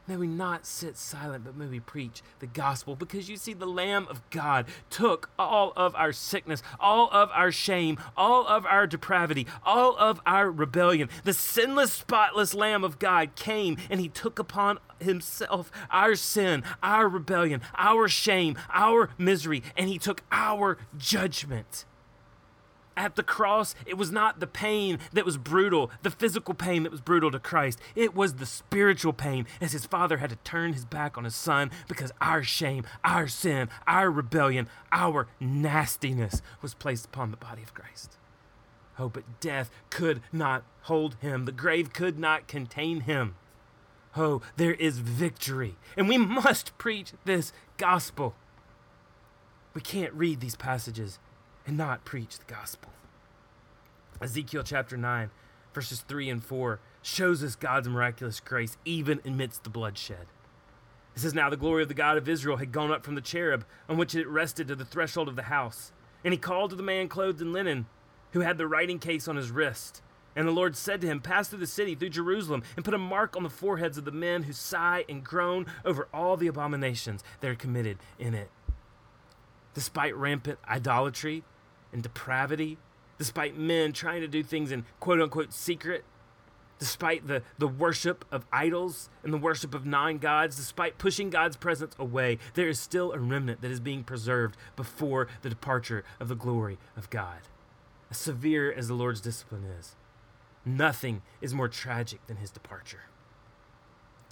May 0.08 0.16
we 0.16 0.26
not 0.26 0.64
sit 0.64 0.96
silent, 0.96 1.44
but 1.44 1.54
may 1.54 1.66
we 1.66 1.80
preach 1.80 2.22
the 2.38 2.46
gospel 2.46 2.96
because 2.96 3.28
you 3.28 3.36
see, 3.36 3.52
the 3.52 3.66
Lamb 3.66 4.06
of 4.08 4.22
God 4.30 4.64
took 4.88 5.28
all 5.38 5.74
of 5.76 5.94
our 5.96 6.12
sickness, 6.12 6.62
all 6.80 7.10
of 7.12 7.28
our 7.34 7.52
shame, 7.52 7.98
all 8.16 8.46
of 8.46 8.64
our 8.64 8.86
depravity, 8.86 9.46
all 9.66 9.94
of 9.98 10.22
our 10.24 10.50
rebellion. 10.50 11.10
The 11.24 11.34
sinless, 11.34 11.92
spotless 11.92 12.54
Lamb 12.54 12.84
of 12.84 12.98
God 12.98 13.34
came 13.34 13.76
and 13.90 14.00
he 14.00 14.08
took 14.08 14.38
upon 14.38 14.78
himself 14.98 15.70
our 15.90 16.14
sin, 16.14 16.64
our 16.82 17.06
rebellion, 17.06 17.60
our 17.76 18.08
shame, 18.08 18.56
our 18.72 19.10
misery, 19.18 19.62
and 19.76 19.90
he 19.90 19.98
took 19.98 20.22
our 20.32 20.78
judgment 20.96 21.84
at 22.98 23.14
the 23.14 23.22
cross, 23.22 23.74
it 23.86 23.96
was 23.96 24.10
not 24.10 24.40
the 24.40 24.46
pain 24.46 24.98
that 25.12 25.24
was 25.24 25.38
brutal, 25.38 25.90
the 26.02 26.10
physical 26.10 26.52
pain 26.52 26.82
that 26.82 26.92
was 26.92 27.00
brutal 27.00 27.30
to 27.30 27.38
Christ. 27.38 27.78
It 27.94 28.14
was 28.14 28.34
the 28.34 28.46
spiritual 28.46 29.12
pain 29.12 29.46
as 29.60 29.72
his 29.72 29.86
father 29.86 30.18
had 30.18 30.30
to 30.30 30.36
turn 30.36 30.72
his 30.72 30.84
back 30.84 31.16
on 31.16 31.24
his 31.24 31.36
son 31.36 31.70
because 31.86 32.12
our 32.20 32.42
shame, 32.42 32.84
our 33.04 33.28
sin, 33.28 33.68
our 33.86 34.10
rebellion, 34.10 34.68
our 34.90 35.28
nastiness 35.38 36.42
was 36.60 36.74
placed 36.74 37.06
upon 37.06 37.30
the 37.30 37.36
body 37.36 37.62
of 37.62 37.72
Christ. 37.72 38.18
Oh, 38.98 39.08
but 39.08 39.40
death 39.40 39.70
could 39.90 40.20
not 40.32 40.64
hold 40.82 41.14
him, 41.20 41.44
the 41.44 41.52
grave 41.52 41.92
could 41.92 42.18
not 42.18 42.48
contain 42.48 43.02
him. 43.02 43.36
Oh, 44.16 44.42
there 44.56 44.74
is 44.74 44.98
victory, 44.98 45.76
and 45.96 46.08
we 46.08 46.18
must 46.18 46.76
preach 46.78 47.12
this 47.24 47.52
gospel. 47.76 48.34
We 49.72 49.80
can't 49.80 50.12
read 50.14 50.40
these 50.40 50.56
passages 50.56 51.20
and 51.68 51.76
not 51.76 52.06
preach 52.06 52.38
the 52.38 52.52
gospel. 52.52 52.90
Ezekiel 54.22 54.62
chapter 54.64 54.96
9, 54.96 55.30
verses 55.74 56.00
3 56.00 56.30
and 56.30 56.42
4 56.42 56.80
shows 57.02 57.44
us 57.44 57.54
God's 57.54 57.88
miraculous 57.88 58.40
grace 58.40 58.78
even 58.86 59.20
amidst 59.24 59.64
the 59.64 59.70
bloodshed. 59.70 60.26
It 61.14 61.20
says, 61.20 61.34
Now 61.34 61.50
the 61.50 61.58
glory 61.58 61.82
of 61.82 61.88
the 61.88 61.94
God 61.94 62.16
of 62.16 62.26
Israel 62.26 62.56
had 62.56 62.72
gone 62.72 62.90
up 62.90 63.04
from 63.04 63.16
the 63.16 63.20
cherub 63.20 63.66
on 63.86 63.98
which 63.98 64.14
it 64.14 64.26
rested 64.26 64.66
to 64.68 64.74
the 64.76 64.84
threshold 64.86 65.28
of 65.28 65.36
the 65.36 65.42
house. 65.42 65.92
And 66.24 66.32
he 66.32 66.38
called 66.38 66.70
to 66.70 66.76
the 66.76 66.82
man 66.82 67.06
clothed 67.06 67.42
in 67.42 67.52
linen, 67.52 67.86
who 68.32 68.40
had 68.40 68.56
the 68.56 68.66
writing 68.66 68.98
case 68.98 69.28
on 69.28 69.36
his 69.36 69.50
wrist. 69.50 70.00
And 70.34 70.48
the 70.48 70.52
Lord 70.52 70.74
said 70.74 71.02
to 71.02 71.06
him, 71.06 71.20
Pass 71.20 71.48
through 71.48 71.58
the 71.58 71.66
city, 71.66 71.94
through 71.94 72.10
Jerusalem, 72.10 72.62
and 72.76 72.84
put 72.84 72.94
a 72.94 72.98
mark 72.98 73.36
on 73.36 73.42
the 73.42 73.50
foreheads 73.50 73.98
of 73.98 74.06
the 74.06 74.10
men 74.10 74.44
who 74.44 74.52
sigh 74.52 75.04
and 75.08 75.22
groan 75.22 75.66
over 75.84 76.08
all 76.14 76.36
the 76.38 76.46
abominations 76.46 77.22
that 77.40 77.50
are 77.50 77.54
committed 77.54 77.98
in 78.18 78.34
it. 78.34 78.50
despite 79.74 80.16
rampant 80.16 80.58
idolatry 80.68 81.44
and 81.92 82.02
depravity, 82.02 82.78
despite 83.18 83.56
men 83.56 83.92
trying 83.92 84.20
to 84.20 84.28
do 84.28 84.42
things 84.42 84.70
in 84.70 84.84
quote 85.00 85.20
unquote 85.20 85.52
secret, 85.52 86.04
despite 86.78 87.26
the, 87.26 87.42
the 87.58 87.68
worship 87.68 88.24
of 88.30 88.46
idols 88.52 89.08
and 89.22 89.32
the 89.32 89.38
worship 89.38 89.74
of 89.74 89.84
non 89.84 90.18
gods, 90.18 90.56
despite 90.56 90.98
pushing 90.98 91.30
God's 91.30 91.56
presence 91.56 91.94
away, 91.98 92.38
there 92.54 92.68
is 92.68 92.78
still 92.78 93.12
a 93.12 93.18
remnant 93.18 93.60
that 93.60 93.70
is 93.70 93.80
being 93.80 94.04
preserved 94.04 94.56
before 94.76 95.28
the 95.42 95.48
departure 95.48 96.04
of 96.20 96.28
the 96.28 96.36
glory 96.36 96.78
of 96.96 97.10
God. 97.10 97.40
As 98.10 98.16
severe 98.16 98.72
as 98.72 98.88
the 98.88 98.94
Lord's 98.94 99.20
discipline 99.20 99.64
is, 99.64 99.94
nothing 100.64 101.22
is 101.40 101.54
more 101.54 101.68
tragic 101.68 102.26
than 102.26 102.38
his 102.38 102.50
departure. 102.50 103.02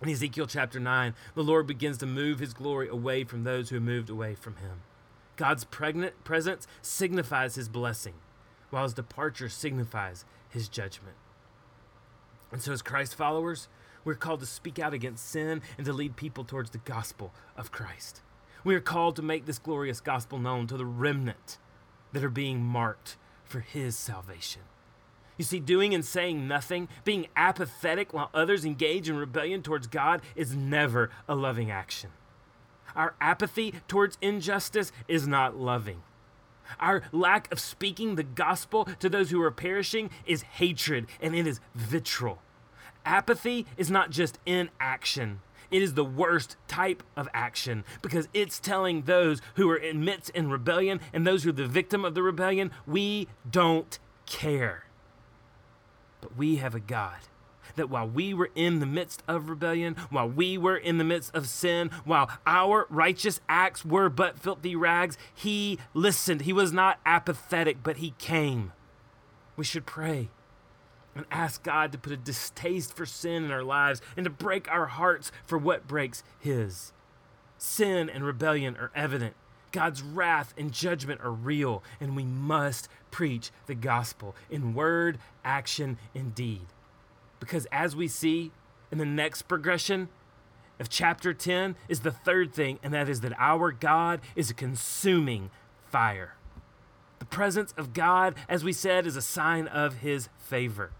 In 0.02 0.10
Ezekiel 0.10 0.46
chapter 0.46 0.78
9, 0.78 1.14
the 1.34 1.44
Lord 1.44 1.66
begins 1.66 1.98
to 1.98 2.06
move 2.06 2.38
his 2.38 2.52
glory 2.52 2.88
away 2.88 3.24
from 3.24 3.44
those 3.44 3.70
who 3.70 3.80
moved 3.80 4.10
away 4.10 4.34
from 4.34 4.56
him. 4.56 4.82
God's 5.36 5.64
pregnant 5.64 6.24
presence 6.24 6.66
signifies 6.82 7.54
his 7.54 7.68
blessing, 7.68 8.14
while 8.70 8.84
his 8.84 8.94
departure 8.94 9.48
signifies 9.48 10.24
his 10.48 10.68
judgment. 10.68 11.16
And 12.52 12.62
so, 12.62 12.72
as 12.72 12.82
Christ 12.82 13.14
followers, 13.14 13.68
we're 14.04 14.14
called 14.14 14.40
to 14.40 14.46
speak 14.46 14.78
out 14.78 14.94
against 14.94 15.28
sin 15.28 15.62
and 15.76 15.84
to 15.84 15.92
lead 15.92 16.16
people 16.16 16.44
towards 16.44 16.70
the 16.70 16.78
gospel 16.78 17.32
of 17.56 17.72
Christ. 17.72 18.22
We 18.64 18.74
are 18.74 18.80
called 18.80 19.16
to 19.16 19.22
make 19.22 19.46
this 19.46 19.58
glorious 19.58 20.00
gospel 20.00 20.38
known 20.38 20.66
to 20.68 20.76
the 20.76 20.86
remnant 20.86 21.58
that 22.12 22.24
are 22.24 22.30
being 22.30 22.62
marked 22.62 23.16
for 23.44 23.60
his 23.60 23.96
salvation. 23.96 24.62
You 25.36 25.44
see, 25.44 25.60
doing 25.60 25.94
and 25.94 26.04
saying 26.04 26.48
nothing, 26.48 26.88
being 27.04 27.26
apathetic 27.36 28.14
while 28.14 28.30
others 28.32 28.64
engage 28.64 29.08
in 29.08 29.16
rebellion 29.16 29.62
towards 29.62 29.86
God, 29.86 30.22
is 30.34 30.56
never 30.56 31.10
a 31.28 31.34
loving 31.34 31.70
action. 31.70 32.10
Our 32.96 33.14
apathy 33.20 33.74
towards 33.86 34.18
injustice 34.20 34.90
is 35.06 35.28
not 35.28 35.56
loving. 35.56 36.02
Our 36.80 37.02
lack 37.12 37.52
of 37.52 37.60
speaking 37.60 38.16
the 38.16 38.24
gospel 38.24 38.88
to 38.98 39.08
those 39.08 39.30
who 39.30 39.40
are 39.42 39.50
perishing 39.50 40.10
is 40.24 40.42
hatred 40.42 41.06
and 41.20 41.34
it 41.34 41.46
is 41.46 41.60
vitriol. 41.74 42.40
Apathy 43.04 43.66
is 43.76 43.90
not 43.90 44.10
just 44.10 44.38
inaction. 44.46 45.42
It 45.70 45.82
is 45.82 45.94
the 45.94 46.04
worst 46.04 46.56
type 46.68 47.02
of 47.16 47.28
action 47.34 47.84
because 48.02 48.28
it's 48.32 48.58
telling 48.58 49.02
those 49.02 49.40
who 49.54 49.70
are 49.70 49.76
amidst 49.76 50.30
in 50.30 50.50
rebellion 50.50 51.00
and 51.12 51.26
those 51.26 51.44
who 51.44 51.50
are 51.50 51.52
the 51.52 51.66
victim 51.66 52.04
of 52.04 52.14
the 52.14 52.22
rebellion, 52.22 52.70
we 52.86 53.28
don't 53.48 53.98
care. 54.26 54.86
But 56.20 56.36
we 56.36 56.56
have 56.56 56.74
a 56.74 56.80
God 56.80 57.18
that 57.76 57.90
while 57.90 58.08
we 58.08 58.34
were 58.34 58.50
in 58.54 58.80
the 58.80 58.86
midst 58.86 59.22
of 59.28 59.48
rebellion, 59.48 59.96
while 60.10 60.28
we 60.28 60.58
were 60.58 60.76
in 60.76 60.98
the 60.98 61.04
midst 61.04 61.34
of 61.34 61.48
sin, 61.48 61.90
while 62.04 62.30
our 62.46 62.86
righteous 62.90 63.40
acts 63.48 63.84
were 63.84 64.08
but 64.08 64.38
filthy 64.38 64.74
rags, 64.74 65.16
He 65.34 65.78
listened. 65.94 66.42
He 66.42 66.52
was 66.52 66.72
not 66.72 66.98
apathetic, 67.06 67.82
but 67.82 67.98
He 67.98 68.14
came. 68.18 68.72
We 69.56 69.64
should 69.64 69.86
pray 69.86 70.28
and 71.14 71.24
ask 71.30 71.62
God 71.62 71.92
to 71.92 71.98
put 71.98 72.12
a 72.12 72.16
distaste 72.16 72.94
for 72.94 73.06
sin 73.06 73.44
in 73.44 73.50
our 73.50 73.62
lives 73.62 74.02
and 74.16 74.24
to 74.24 74.30
break 74.30 74.70
our 74.70 74.86
hearts 74.86 75.32
for 75.46 75.56
what 75.56 75.88
breaks 75.88 76.22
His. 76.38 76.92
Sin 77.58 78.10
and 78.10 78.24
rebellion 78.24 78.76
are 78.76 78.90
evident. 78.94 79.34
God's 79.72 80.02
wrath 80.02 80.54
and 80.56 80.72
judgment 80.72 81.20
are 81.22 81.32
real, 81.32 81.82
and 82.00 82.16
we 82.16 82.24
must 82.24 82.88
preach 83.10 83.50
the 83.66 83.74
gospel 83.74 84.34
in 84.50 84.74
word, 84.74 85.18
action, 85.44 85.98
and 86.14 86.34
deed. 86.34 86.66
Because 87.40 87.66
as 87.72 87.94
we 87.94 88.08
see 88.08 88.52
in 88.90 88.98
the 88.98 89.04
next 89.04 89.42
progression 89.42 90.08
of 90.78 90.88
chapter 90.88 91.32
10 91.32 91.76
is 91.88 92.00
the 92.00 92.10
third 92.10 92.52
thing, 92.52 92.78
and 92.82 92.92
that 92.92 93.08
is 93.08 93.20
that 93.20 93.32
our 93.38 93.72
God 93.72 94.20
is 94.34 94.50
a 94.50 94.54
consuming 94.54 95.50
fire. 95.90 96.34
The 97.18 97.24
presence 97.26 97.72
of 97.76 97.94
God, 97.94 98.34
as 98.48 98.62
we 98.62 98.72
said, 98.72 99.06
is 99.06 99.16
a 99.16 99.22
sign 99.22 99.66
of 99.68 99.98
his 99.98 100.28
favor, 100.38 100.90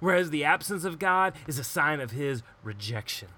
whereas 0.00 0.30
the 0.30 0.44
absence 0.44 0.84
of 0.84 0.98
God 0.98 1.34
is 1.46 1.58
a 1.58 1.64
sign 1.64 2.00
of 2.00 2.10
his 2.10 2.42
rejection. 2.62 3.28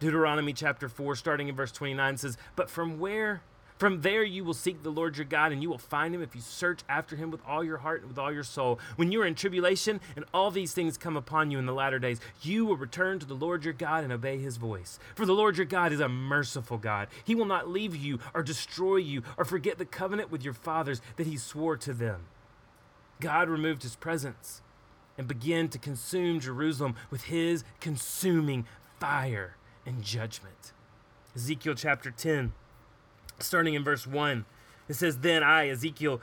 Deuteronomy 0.00 0.52
chapter 0.52 0.88
4, 0.88 1.14
starting 1.14 1.48
in 1.48 1.54
verse 1.54 1.72
29, 1.72 2.16
says, 2.16 2.36
But 2.56 2.68
from 2.68 2.98
where 2.98 3.42
from 3.84 4.00
there 4.00 4.24
you 4.24 4.44
will 4.44 4.54
seek 4.54 4.82
the 4.82 4.88
Lord 4.88 5.18
your 5.18 5.26
God, 5.26 5.52
and 5.52 5.62
you 5.62 5.68
will 5.68 5.76
find 5.76 6.14
him 6.14 6.22
if 6.22 6.34
you 6.34 6.40
search 6.40 6.80
after 6.88 7.16
him 7.16 7.30
with 7.30 7.42
all 7.46 7.62
your 7.62 7.76
heart 7.76 8.00
and 8.00 8.08
with 8.08 8.18
all 8.18 8.32
your 8.32 8.42
soul. 8.42 8.80
When 8.96 9.12
you 9.12 9.20
are 9.20 9.26
in 9.26 9.34
tribulation 9.34 10.00
and 10.16 10.24
all 10.32 10.50
these 10.50 10.72
things 10.72 10.96
come 10.96 11.18
upon 11.18 11.50
you 11.50 11.58
in 11.58 11.66
the 11.66 11.74
latter 11.74 11.98
days, 11.98 12.18
you 12.40 12.64
will 12.64 12.78
return 12.78 13.18
to 13.18 13.26
the 13.26 13.34
Lord 13.34 13.62
your 13.62 13.74
God 13.74 14.02
and 14.02 14.10
obey 14.10 14.38
his 14.38 14.56
voice. 14.56 14.98
For 15.14 15.26
the 15.26 15.34
Lord 15.34 15.58
your 15.58 15.66
God 15.66 15.92
is 15.92 16.00
a 16.00 16.08
merciful 16.08 16.78
God. 16.78 17.08
He 17.24 17.34
will 17.34 17.44
not 17.44 17.68
leave 17.68 17.94
you 17.94 18.20
or 18.32 18.42
destroy 18.42 18.96
you 18.96 19.22
or 19.36 19.44
forget 19.44 19.76
the 19.76 19.84
covenant 19.84 20.30
with 20.30 20.42
your 20.42 20.54
fathers 20.54 21.02
that 21.16 21.26
he 21.26 21.36
swore 21.36 21.76
to 21.76 21.92
them. 21.92 22.22
God 23.20 23.50
removed 23.50 23.82
his 23.82 23.96
presence 23.96 24.62
and 25.18 25.28
began 25.28 25.68
to 25.68 25.78
consume 25.78 26.40
Jerusalem 26.40 26.94
with 27.10 27.24
his 27.24 27.64
consuming 27.80 28.64
fire 28.98 29.56
and 29.84 30.02
judgment. 30.02 30.72
Ezekiel 31.36 31.74
chapter 31.74 32.10
10 32.10 32.54
starting 33.38 33.74
in 33.74 33.84
verse 33.84 34.06
1. 34.06 34.44
It 34.88 34.94
says, 34.94 35.18
Then 35.18 35.42
I, 35.42 35.68
Ezekiel, 35.68 36.20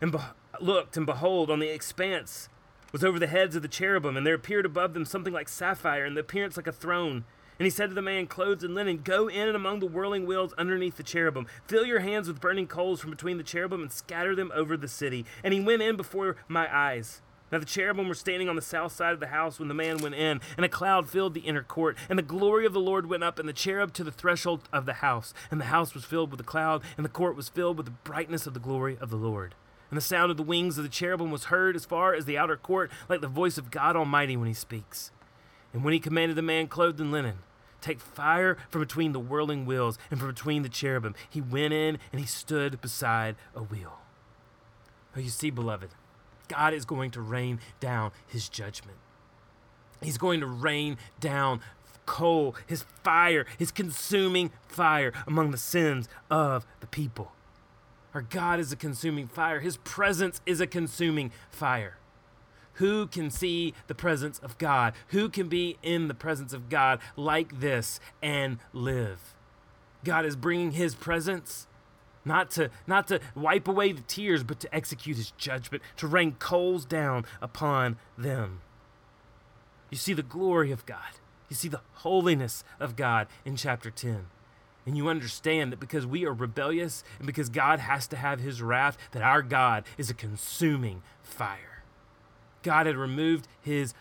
and 0.00 0.12
be- 0.12 0.18
looked, 0.60 0.96
and 0.96 1.06
behold, 1.06 1.50
on 1.50 1.58
the 1.58 1.68
expanse 1.68 2.48
was 2.92 3.02
over 3.02 3.18
the 3.18 3.26
heads 3.26 3.56
of 3.56 3.62
the 3.62 3.68
cherubim, 3.68 4.16
and 4.16 4.26
there 4.26 4.34
appeared 4.34 4.64
above 4.64 4.94
them 4.94 5.04
something 5.04 5.32
like 5.32 5.48
sapphire, 5.48 6.04
and 6.04 6.16
the 6.16 6.20
appearance 6.20 6.56
like 6.56 6.68
a 6.68 6.72
throne. 6.72 7.24
And 7.58 7.66
he 7.66 7.70
said 7.70 7.88
to 7.88 7.94
the 7.94 8.02
man 8.02 8.26
clothed 8.26 8.64
in 8.64 8.74
linen, 8.74 9.00
Go 9.02 9.28
in 9.28 9.48
and 9.48 9.56
among 9.56 9.80
the 9.80 9.86
whirling 9.86 10.26
wheels 10.26 10.52
underneath 10.54 10.96
the 10.96 11.02
cherubim. 11.02 11.46
Fill 11.66 11.84
your 11.84 12.00
hands 12.00 12.28
with 12.28 12.40
burning 12.40 12.66
coals 12.66 13.00
from 13.00 13.10
between 13.10 13.36
the 13.36 13.44
cherubim 13.44 13.82
and 13.82 13.92
scatter 13.92 14.34
them 14.34 14.52
over 14.54 14.76
the 14.76 14.88
city. 14.88 15.24
And 15.42 15.54
he 15.54 15.60
went 15.60 15.82
in 15.82 15.96
before 15.96 16.36
my 16.48 16.72
eyes. 16.74 17.20
Now 17.52 17.58
the 17.58 17.66
cherubim 17.66 18.08
were 18.08 18.14
standing 18.14 18.48
on 18.48 18.56
the 18.56 18.62
south 18.62 18.92
side 18.92 19.12
of 19.12 19.20
the 19.20 19.28
house 19.28 19.58
when 19.58 19.68
the 19.68 19.74
man 19.74 19.98
went 19.98 20.14
in, 20.14 20.40
and 20.56 20.64
a 20.64 20.68
cloud 20.68 21.08
filled 21.08 21.34
the 21.34 21.40
inner 21.40 21.62
court. 21.62 21.96
And 22.08 22.18
the 22.18 22.22
glory 22.22 22.66
of 22.66 22.72
the 22.72 22.80
Lord 22.80 23.06
went 23.06 23.22
up, 23.22 23.38
and 23.38 23.48
the 23.48 23.52
cherub 23.52 23.92
to 23.94 24.04
the 24.04 24.10
threshold 24.10 24.68
of 24.72 24.86
the 24.86 24.94
house. 24.94 25.32
And 25.50 25.60
the 25.60 25.66
house 25.66 25.94
was 25.94 26.04
filled 26.04 26.30
with 26.30 26.38
the 26.38 26.44
cloud, 26.44 26.82
and 26.96 27.04
the 27.04 27.10
court 27.10 27.36
was 27.36 27.48
filled 27.48 27.76
with 27.76 27.86
the 27.86 27.92
brightness 27.92 28.46
of 28.46 28.54
the 28.54 28.60
glory 28.60 28.96
of 29.00 29.10
the 29.10 29.16
Lord. 29.16 29.54
And 29.90 29.96
the 29.96 30.02
sound 30.02 30.30
of 30.30 30.36
the 30.36 30.42
wings 30.42 30.78
of 30.78 30.84
the 30.84 30.90
cherubim 30.90 31.30
was 31.30 31.44
heard 31.44 31.76
as 31.76 31.84
far 31.84 32.14
as 32.14 32.24
the 32.24 32.38
outer 32.38 32.56
court, 32.56 32.90
like 33.08 33.20
the 33.20 33.28
voice 33.28 33.58
of 33.58 33.70
God 33.70 33.94
Almighty 33.94 34.36
when 34.36 34.48
he 34.48 34.54
speaks. 34.54 35.12
And 35.72 35.84
when 35.84 35.92
he 35.92 36.00
commanded 36.00 36.36
the 36.36 36.42
man 36.42 36.66
clothed 36.66 37.00
in 37.00 37.12
linen, 37.12 37.38
take 37.80 38.00
fire 38.00 38.56
from 38.70 38.80
between 38.80 39.12
the 39.12 39.20
whirling 39.20 39.66
wheels 39.66 39.98
and 40.10 40.18
from 40.18 40.28
between 40.30 40.62
the 40.62 40.68
cherubim, 40.68 41.14
he 41.28 41.40
went 41.40 41.74
in 41.74 41.98
and 42.10 42.20
he 42.20 42.26
stood 42.26 42.80
beside 42.80 43.36
a 43.54 43.62
wheel. 43.62 44.00
Oh, 45.16 45.20
you 45.20 45.28
see, 45.28 45.50
beloved, 45.50 45.90
God 46.48 46.74
is 46.74 46.84
going 46.84 47.10
to 47.12 47.20
rain 47.20 47.60
down 47.80 48.12
his 48.26 48.48
judgment. 48.48 48.98
He's 50.02 50.18
going 50.18 50.40
to 50.40 50.46
rain 50.46 50.98
down 51.20 51.60
coal, 52.06 52.54
his 52.66 52.84
fire, 53.02 53.46
his 53.58 53.70
consuming 53.70 54.50
fire 54.68 55.12
among 55.26 55.50
the 55.50 55.58
sins 55.58 56.08
of 56.30 56.66
the 56.80 56.86
people. 56.86 57.32
Our 58.12 58.22
God 58.22 58.60
is 58.60 58.70
a 58.70 58.76
consuming 58.76 59.26
fire, 59.26 59.60
his 59.60 59.78
presence 59.78 60.40
is 60.46 60.60
a 60.60 60.66
consuming 60.66 61.32
fire. 61.50 61.96
Who 62.74 63.06
can 63.06 63.30
see 63.30 63.72
the 63.86 63.94
presence 63.94 64.38
of 64.40 64.58
God? 64.58 64.94
Who 65.08 65.28
can 65.28 65.48
be 65.48 65.78
in 65.82 66.08
the 66.08 66.14
presence 66.14 66.52
of 66.52 66.68
God 66.68 66.98
like 67.16 67.60
this 67.60 68.00
and 68.20 68.58
live? 68.72 69.34
God 70.02 70.26
is 70.26 70.36
bringing 70.36 70.72
his 70.72 70.94
presence 70.94 71.66
not 72.24 72.50
to 72.52 72.70
not 72.86 73.08
to 73.08 73.20
wipe 73.34 73.68
away 73.68 73.92
the 73.92 74.02
tears 74.02 74.42
but 74.42 74.60
to 74.60 74.74
execute 74.74 75.16
his 75.16 75.30
judgment 75.32 75.82
to 75.96 76.06
rain 76.06 76.36
coals 76.38 76.84
down 76.84 77.24
upon 77.40 77.96
them. 78.16 78.60
You 79.90 79.98
see 79.98 80.12
the 80.12 80.22
glory 80.22 80.70
of 80.72 80.86
god. 80.86 81.20
You 81.48 81.56
see 81.56 81.68
the 81.68 81.82
holiness 81.94 82.64
of 82.80 82.96
god 82.96 83.28
in 83.44 83.56
chapter 83.56 83.90
10 83.90 84.26
and 84.86 84.96
you 84.96 85.08
understand 85.08 85.72
that 85.72 85.80
because 85.80 86.06
we 86.06 86.26
are 86.26 86.32
rebellious 86.32 87.04
and 87.18 87.26
because 87.26 87.48
god 87.48 87.80
has 87.80 88.06
to 88.08 88.16
have 88.16 88.40
his 88.40 88.60
wrath 88.62 88.96
that 89.12 89.22
our 89.22 89.42
god 89.42 89.84
is 89.98 90.10
a 90.10 90.14
consuming 90.14 91.02
fire. 91.22 91.82
God 92.62 92.86
had 92.86 92.96
removed 92.96 93.46
his 93.60 93.94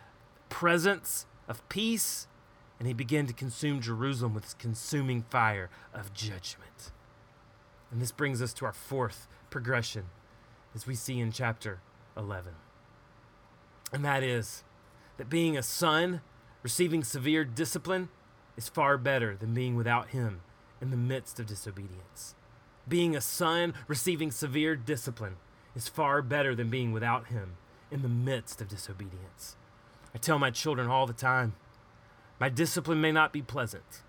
presence 0.50 1.26
of 1.48 1.68
peace 1.70 2.28
and 2.80 2.88
he 2.88 2.94
began 2.94 3.28
to 3.28 3.34
consume 3.34 3.82
jerusalem 3.82 4.34
with 4.34 4.46
his 4.46 4.54
consuming 4.54 5.24
fire 5.30 5.70
of 5.94 6.14
judgment 6.14 6.92
and 7.94 8.02
this 8.02 8.12
brings 8.12 8.42
us 8.42 8.54
to 8.54 8.66
our 8.66 8.74
fourth 8.74 9.28
progression, 9.52 10.06
as 10.74 10.88
we 10.88 10.96
see 10.96 11.20
in 11.20 11.32
chapter 11.32 11.80
11. 12.18 12.54
And 13.94 14.04
that 14.04 14.24
is 14.24 14.64
that 15.18 15.30
being 15.30 15.56
a 15.56 15.62
son, 15.62 16.22
receiving 16.64 17.04
severe 17.04 17.46
discipline, 17.46 18.10
is 18.58 18.68
far 18.68 18.98
better 18.98 19.38
than 19.38 19.54
being 19.54 19.76
without 19.76 20.10
him 20.10 20.42
in 20.82 20.90
the 20.90 20.98
midst 20.98 21.40
of 21.40 21.46
disobedience. 21.46 22.34
Being 22.88 23.16
a 23.16 23.22
son, 23.22 23.76
receiving 23.88 24.32
severe 24.32 24.76
discipline, 24.76 25.36
is 25.76 25.88
far 25.88 26.24
better 26.24 26.56
than 26.56 26.72
being 26.72 26.94
without 26.94 27.28
him 27.28 27.58
in 27.92 28.02
the 28.02 28.10
midst 28.10 28.60
of 28.60 28.70
disobedience. 28.70 29.56
I 30.16 30.18
tell 30.18 30.40
my 30.40 30.50
children 30.50 30.88
all 30.88 31.06
the 31.06 31.14
time 31.14 31.54
my 32.40 32.50
discipline 32.50 33.00
may 33.00 33.12
not 33.12 33.32
be 33.32 33.44
pleasant, 33.44 34.02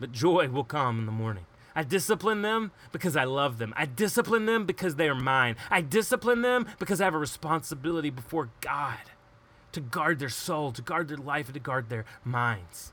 but 0.00 0.10
joy 0.10 0.48
will 0.48 0.64
come 0.64 0.98
in 0.98 1.06
the 1.06 1.12
morning. 1.12 1.46
I 1.74 1.82
discipline 1.82 2.42
them 2.42 2.72
because 2.92 3.16
I 3.16 3.24
love 3.24 3.58
them. 3.58 3.72
I 3.76 3.86
discipline 3.86 4.46
them 4.46 4.66
because 4.66 4.96
they 4.96 5.08
are 5.08 5.14
mine. 5.14 5.56
I 5.70 5.80
discipline 5.80 6.42
them 6.42 6.66
because 6.78 7.00
I 7.00 7.04
have 7.04 7.14
a 7.14 7.18
responsibility 7.18 8.10
before 8.10 8.50
God 8.60 8.98
to 9.72 9.80
guard 9.80 10.18
their 10.18 10.28
soul, 10.28 10.72
to 10.72 10.82
guard 10.82 11.08
their 11.08 11.16
life, 11.16 11.46
and 11.46 11.54
to 11.54 11.60
guard 11.60 11.88
their 11.88 12.04
minds. 12.24 12.92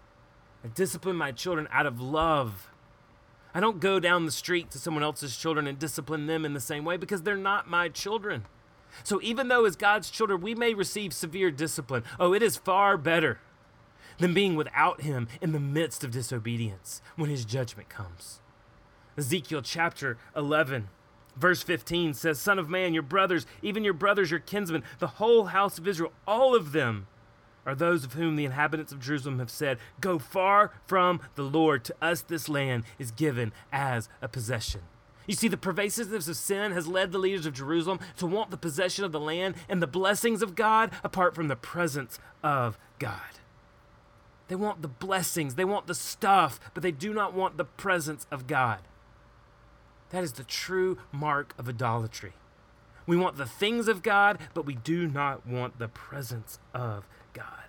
I 0.63 0.67
discipline 0.67 1.15
my 1.15 1.31
children 1.31 1.67
out 1.71 1.85
of 1.85 2.01
love. 2.01 2.69
I 3.53 3.59
don't 3.59 3.79
go 3.79 3.99
down 3.99 4.25
the 4.25 4.31
street 4.31 4.69
to 4.71 4.79
someone 4.79 5.03
else's 5.03 5.37
children 5.37 5.67
and 5.67 5.79
discipline 5.79 6.27
them 6.27 6.43
in 6.43 6.53
the 6.53 6.59
same 6.59 6.83
way 6.83 6.97
because 6.97 7.21
they're 7.21 7.37
not 7.37 7.69
my 7.69 7.87
children. 7.87 8.45
So 9.03 9.19
even 9.21 9.47
though 9.47 9.65
as 9.65 9.75
God's 9.75 10.09
children 10.09 10.41
we 10.41 10.55
may 10.55 10.73
receive 10.73 11.13
severe 11.13 11.51
discipline, 11.51 12.03
oh, 12.19 12.33
it 12.33 12.43
is 12.43 12.57
far 12.57 12.97
better 12.97 13.39
than 14.17 14.33
being 14.33 14.55
without 14.55 15.01
Him 15.01 15.27
in 15.41 15.51
the 15.51 15.59
midst 15.59 16.03
of 16.03 16.11
disobedience 16.11 17.01
when 17.15 17.29
His 17.29 17.45
judgment 17.45 17.89
comes. 17.89 18.41
Ezekiel 19.17 19.61
chapter 19.61 20.17
11, 20.35 20.89
verse 21.37 21.63
15 21.63 22.13
says, 22.13 22.39
Son 22.39 22.59
of 22.59 22.69
man, 22.69 22.93
your 22.93 23.03
brothers, 23.03 23.45
even 23.61 23.83
your 23.83 23.93
brothers, 23.93 24.31
your 24.31 24.39
kinsmen, 24.39 24.83
the 24.99 25.07
whole 25.07 25.45
house 25.45 25.77
of 25.77 25.87
Israel, 25.87 26.11
all 26.27 26.55
of 26.55 26.71
them 26.71 27.07
are 27.65 27.75
those 27.75 28.03
of 28.03 28.13
whom 28.13 28.35
the 28.35 28.45
inhabitants 28.45 28.91
of 28.91 28.99
Jerusalem 28.99 29.39
have 29.39 29.49
said, 29.49 29.79
Go 29.99 30.19
far 30.19 30.71
from 30.85 31.19
the 31.35 31.43
Lord. 31.43 31.83
To 31.85 31.95
us 32.01 32.21
this 32.21 32.47
land 32.47 32.83
is 32.99 33.11
given 33.11 33.53
as 33.71 34.07
a 34.21 34.27
possession. 34.27 34.81
You 35.27 35.33
see, 35.33 35.47
the 35.47 35.57
pervasiveness 35.57 36.27
of 36.27 36.37
sin 36.37 36.71
has 36.73 36.87
led 36.87 37.11
the 37.11 37.17
leaders 37.17 37.47
of 37.47 37.53
Jerusalem 37.53 37.99
to 38.17 38.27
want 38.27 38.51
the 38.51 38.57
possession 38.57 39.03
of 39.03 39.11
the 39.11 39.19
land 39.19 39.55
and 39.67 39.81
the 39.81 39.87
blessings 39.87 40.43
of 40.43 40.55
God 40.55 40.91
apart 41.03 41.33
from 41.33 41.47
the 41.47 41.55
presence 41.55 42.19
of 42.43 42.77
God. 42.99 43.19
They 44.47 44.55
want 44.55 44.83
the 44.83 44.87
blessings, 44.87 45.55
they 45.55 45.65
want 45.65 45.87
the 45.87 45.95
stuff, 45.95 46.59
but 46.75 46.83
they 46.83 46.91
do 46.91 47.13
not 47.13 47.33
want 47.33 47.57
the 47.57 47.65
presence 47.65 48.27
of 48.29 48.45
God. 48.45 48.81
That 50.15 50.23
is 50.23 50.31
the 50.31 50.45
true 50.45 50.97
mark 51.11 51.53
of 51.57 51.67
idolatry. 51.67 52.31
We 53.05 53.17
want 53.17 53.35
the 53.35 53.45
things 53.45 53.89
of 53.89 54.01
God, 54.01 54.39
but 54.53 54.65
we 54.65 54.75
do 54.75 55.07
not 55.07 55.45
want 55.45 55.77
the 55.77 55.89
presence 55.89 56.57
of 56.73 57.05
God. 57.33 57.65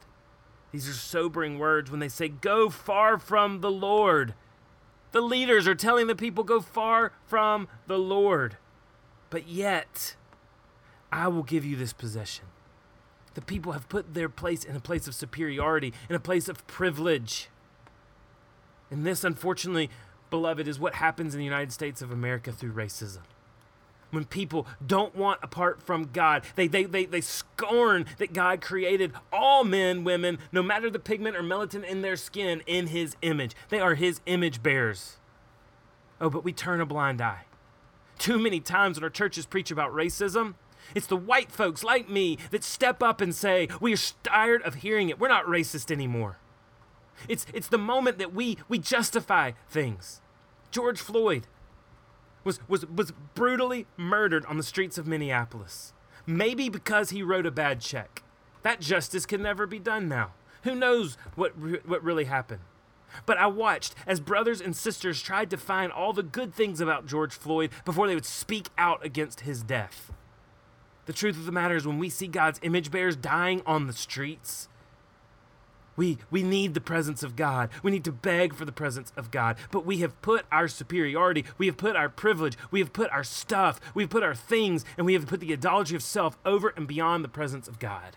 These 0.71 0.89
are 0.89 0.93
sobering 0.93 1.59
words 1.59 1.91
when 1.91 1.99
they 1.99 2.09
say, 2.09 2.29
Go 2.29 2.71
far 2.71 3.19
from 3.19 3.63
the 3.63 3.71
Lord. 3.71 4.33
The 5.11 5.23
leaders 5.23 5.67
are 5.67 5.75
telling 5.75 6.07
the 6.07 6.15
people, 6.15 6.45
Go 6.45 6.61
far 6.61 7.11
from 7.27 7.67
the 7.89 7.99
Lord. 7.99 8.57
But 9.29 9.49
yet, 9.49 10.15
I 11.11 11.27
will 11.27 11.43
give 11.43 11.65
you 11.65 11.75
this 11.75 11.93
possession. 11.93 12.45
The 13.35 13.43
people 13.43 13.73
have 13.73 13.89
put 13.89 14.15
their 14.15 14.29
place 14.29 14.63
in 14.63 14.77
a 14.77 14.81
place 14.81 15.09
of 15.09 15.17
superiority, 15.17 15.93
in 16.09 16.15
a 16.15 16.21
place 16.21 16.49
of 16.49 16.65
privilege. 16.69 17.49
And 18.89 19.05
this, 19.05 19.25
unfortunately, 19.25 19.91
beloved, 20.31 20.69
is 20.69 20.79
what 20.79 20.97
happens 20.97 21.35
in 21.35 21.39
the 21.39 21.45
United 21.45 21.73
States 21.73 22.03
of 22.03 22.11
America 22.11 22.53
through 22.53 22.73
racism 22.73 23.21
when 24.11 24.25
people 24.25 24.67
don't 24.85 25.15
want 25.15 25.41
apart 25.43 25.83
from 25.83 26.11
God. 26.12 26.43
They, 26.55 26.69
they, 26.69 26.85
they, 26.85 27.05
they 27.05 27.21
scorn 27.21 28.07
that 28.19 28.33
God 28.33 28.61
created 28.61 29.12
all 29.33 29.65
men, 29.65 30.05
women, 30.05 30.39
no 30.53 30.62
matter 30.62 30.91
the 30.91 30.99
pigment 30.99 31.37
or 31.37 31.43
melatonin 31.43 31.85
in 31.85 32.03
their 32.03 32.17
skin, 32.17 32.62
in 32.67 32.89
His 32.89 33.17
image. 33.23 33.55
They 33.69 33.81
are 33.81 33.95
His 33.95 34.21
image 34.27 34.62
bearers. 34.62 35.19
Oh, 36.21 36.31
but 36.31 36.45
we 36.45 36.53
turn 36.53 36.81
a 36.81 36.87
blind 36.87 37.21
eye. 37.21 37.45
Too 38.19 38.39
many 38.39 38.61
times 38.61 38.97
when 38.97 39.05
our 39.05 39.11
churches 39.11 39.45
preach 39.45 39.71
about 39.71 39.93
racism, 39.93 40.55
it's 40.95 41.07
the 41.07 41.17
white 41.17 41.53
folks 41.53 41.85
like 41.85 42.09
me 42.09 42.39
that 42.51 42.65
step 42.65 43.03
up 43.03 43.21
and 43.21 43.35
say, 43.35 43.69
We 43.81 43.93
are 43.93 43.99
tired 44.23 44.62
of 44.62 44.77
hearing 44.77 45.09
it. 45.09 45.19
We're 45.19 45.29
not 45.29 45.45
racist 45.45 45.91
anymore. 45.91 46.39
It's, 47.29 47.47
it's 47.53 47.69
the 47.69 47.79
moment 47.79 48.19
that 48.19 48.35
we, 48.35 48.59
we 48.69 48.79
justify 48.79 49.53
things. 49.69 50.21
George 50.71 51.01
Floyd, 51.01 51.47
was, 52.47 52.61
was, 52.69 52.87
was 52.87 53.13
brutally 53.35 53.87
murdered 53.97 54.47
on 54.47 54.57
the 54.57 54.63
streets 54.63 54.97
of 54.97 55.07
Minneapolis. 55.07 55.93
Maybe 56.27 56.69
because 56.69 57.11
he 57.11 57.23
wrote 57.23 57.45
a 57.45 57.51
bad 57.51 57.81
check. 57.81 58.23
That 58.63 58.81
justice 58.81 59.27
can 59.27 59.43
never 59.43 59.67
be 59.67 59.79
done 59.79 60.09
now. 60.09 60.33
Who 60.63 60.75
knows 60.75 61.19
what, 61.35 61.53
what 61.87 62.03
really 62.03 62.25
happened? 62.25 62.63
But 63.25 63.39
I 63.39 63.47
watched 63.47 63.95
as 64.07 64.21
brothers 64.21 64.61
and 64.61 64.77
sisters 64.77 65.23
tried 65.23 65.51
to 65.51 65.57
find 65.57 65.93
all 65.93 66.13
the 66.13 66.23
good 66.23 66.55
things 66.55 66.81
about 66.81 67.07
George 67.07 67.35
Floyd 67.35 67.71
before 67.85 68.07
they 68.07 68.15
would 68.15 68.27
speak 68.27 68.69
out 68.77 69.05
against 69.05 69.41
his 69.41 69.63
death. 69.63 70.13
The 71.07 71.13
truth 71.13 71.37
of 71.37 71.47
the 71.47 71.53
matter 71.53 71.77
is, 71.77 71.87
when 71.87 71.99
we 71.99 72.11
see 72.11 72.27
God's 72.27 72.59
image 72.63 72.91
bearers 72.91 73.17
dying 73.17 73.63
on 73.65 73.87
the 73.87 73.93
streets, 73.93 74.69
we, 75.97 76.19
we 76.31 76.43
need 76.43 76.75
the 76.75 76.81
presence 76.81 77.23
of 77.23 77.37
God. 77.37 77.71
We 77.83 77.91
need 77.91 78.05
to 78.05 78.13
beg 78.13 78.55
for 78.55 78.65
the 78.65 78.73
presence 78.73 79.13
of 79.17 79.31
God. 79.31 79.57
But 79.71 79.87
we 79.87 79.99
have 79.99 80.21
put 80.23 80.45
our 80.53 80.69
superiority, 80.69 81.45
we 81.59 81.67
have 81.67 81.77
put 81.77 81.97
our 81.97 82.09
privilege, 82.09 82.57
we 82.71 82.81
have 82.81 82.93
put 82.93 83.11
our 83.11 83.25
stuff, 83.25 83.81
we 83.95 84.03
have 84.03 84.11
put 84.11 84.23
our 84.23 84.35
things, 84.35 84.85
and 84.97 85.07
we 85.07 85.15
have 85.15 85.27
put 85.27 85.41
the 85.41 85.53
idolatry 85.53 85.97
of 85.97 86.03
self 86.03 86.39
over 86.45 86.69
and 86.77 86.87
beyond 86.87 87.25
the 87.25 87.29
presence 87.29 87.67
of 87.67 87.79
God, 87.79 88.17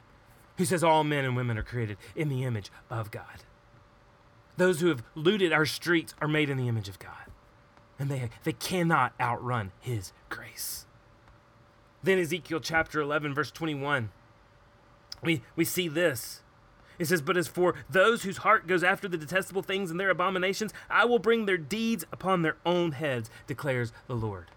who 0.58 0.65
says 0.65 0.84
all 0.84 1.04
men 1.04 1.26
and 1.26 1.36
women 1.36 1.58
are 1.58 1.63
created 1.63 1.98
in 2.15 2.30
the 2.30 2.44
image 2.44 2.72
of 2.89 3.12
God. 3.12 3.44
Those 4.58 4.82
who 4.82 4.88
have 4.88 5.04
looted 5.15 5.54
our 5.54 5.65
streets 5.65 6.13
are 6.22 6.28
made 6.28 6.50
in 6.50 6.58
the 6.58 6.68
image 6.68 6.89
of 6.89 7.00
God, 7.00 7.32
and 7.98 8.10
they, 8.10 8.30
they 8.44 8.54
cannot 8.54 9.13
outrun 9.20 9.72
His 9.80 10.12
grace. 10.28 10.86
Then, 12.04 12.20
Ezekiel 12.20 12.60
chapter 12.60 13.02
11, 13.02 13.34
verse 13.34 13.52
21, 13.52 14.10
we, 15.22 15.42
we 15.56 15.65
see 15.65 15.88
this. 15.88 16.42
It 17.00 17.06
says, 17.06 17.22
But 17.22 17.38
as 17.38 17.48
for 17.48 17.76
those 17.90 18.24
whose 18.24 18.38
heart 18.38 18.68
goes 18.68 18.84
after 18.84 19.08
the 19.08 19.18
detestable 19.18 19.64
things 19.64 19.90
and 19.90 20.00
their 20.00 20.10
abominations, 20.10 20.74
I 20.90 21.06
will 21.06 21.18
bring 21.18 21.46
their 21.46 21.58
deeds 21.58 22.06
upon 22.12 22.42
their 22.42 22.58
own 22.66 22.92
heads, 22.92 23.32
declares 23.48 23.94
the 24.08 24.16
Lord. 24.16 24.52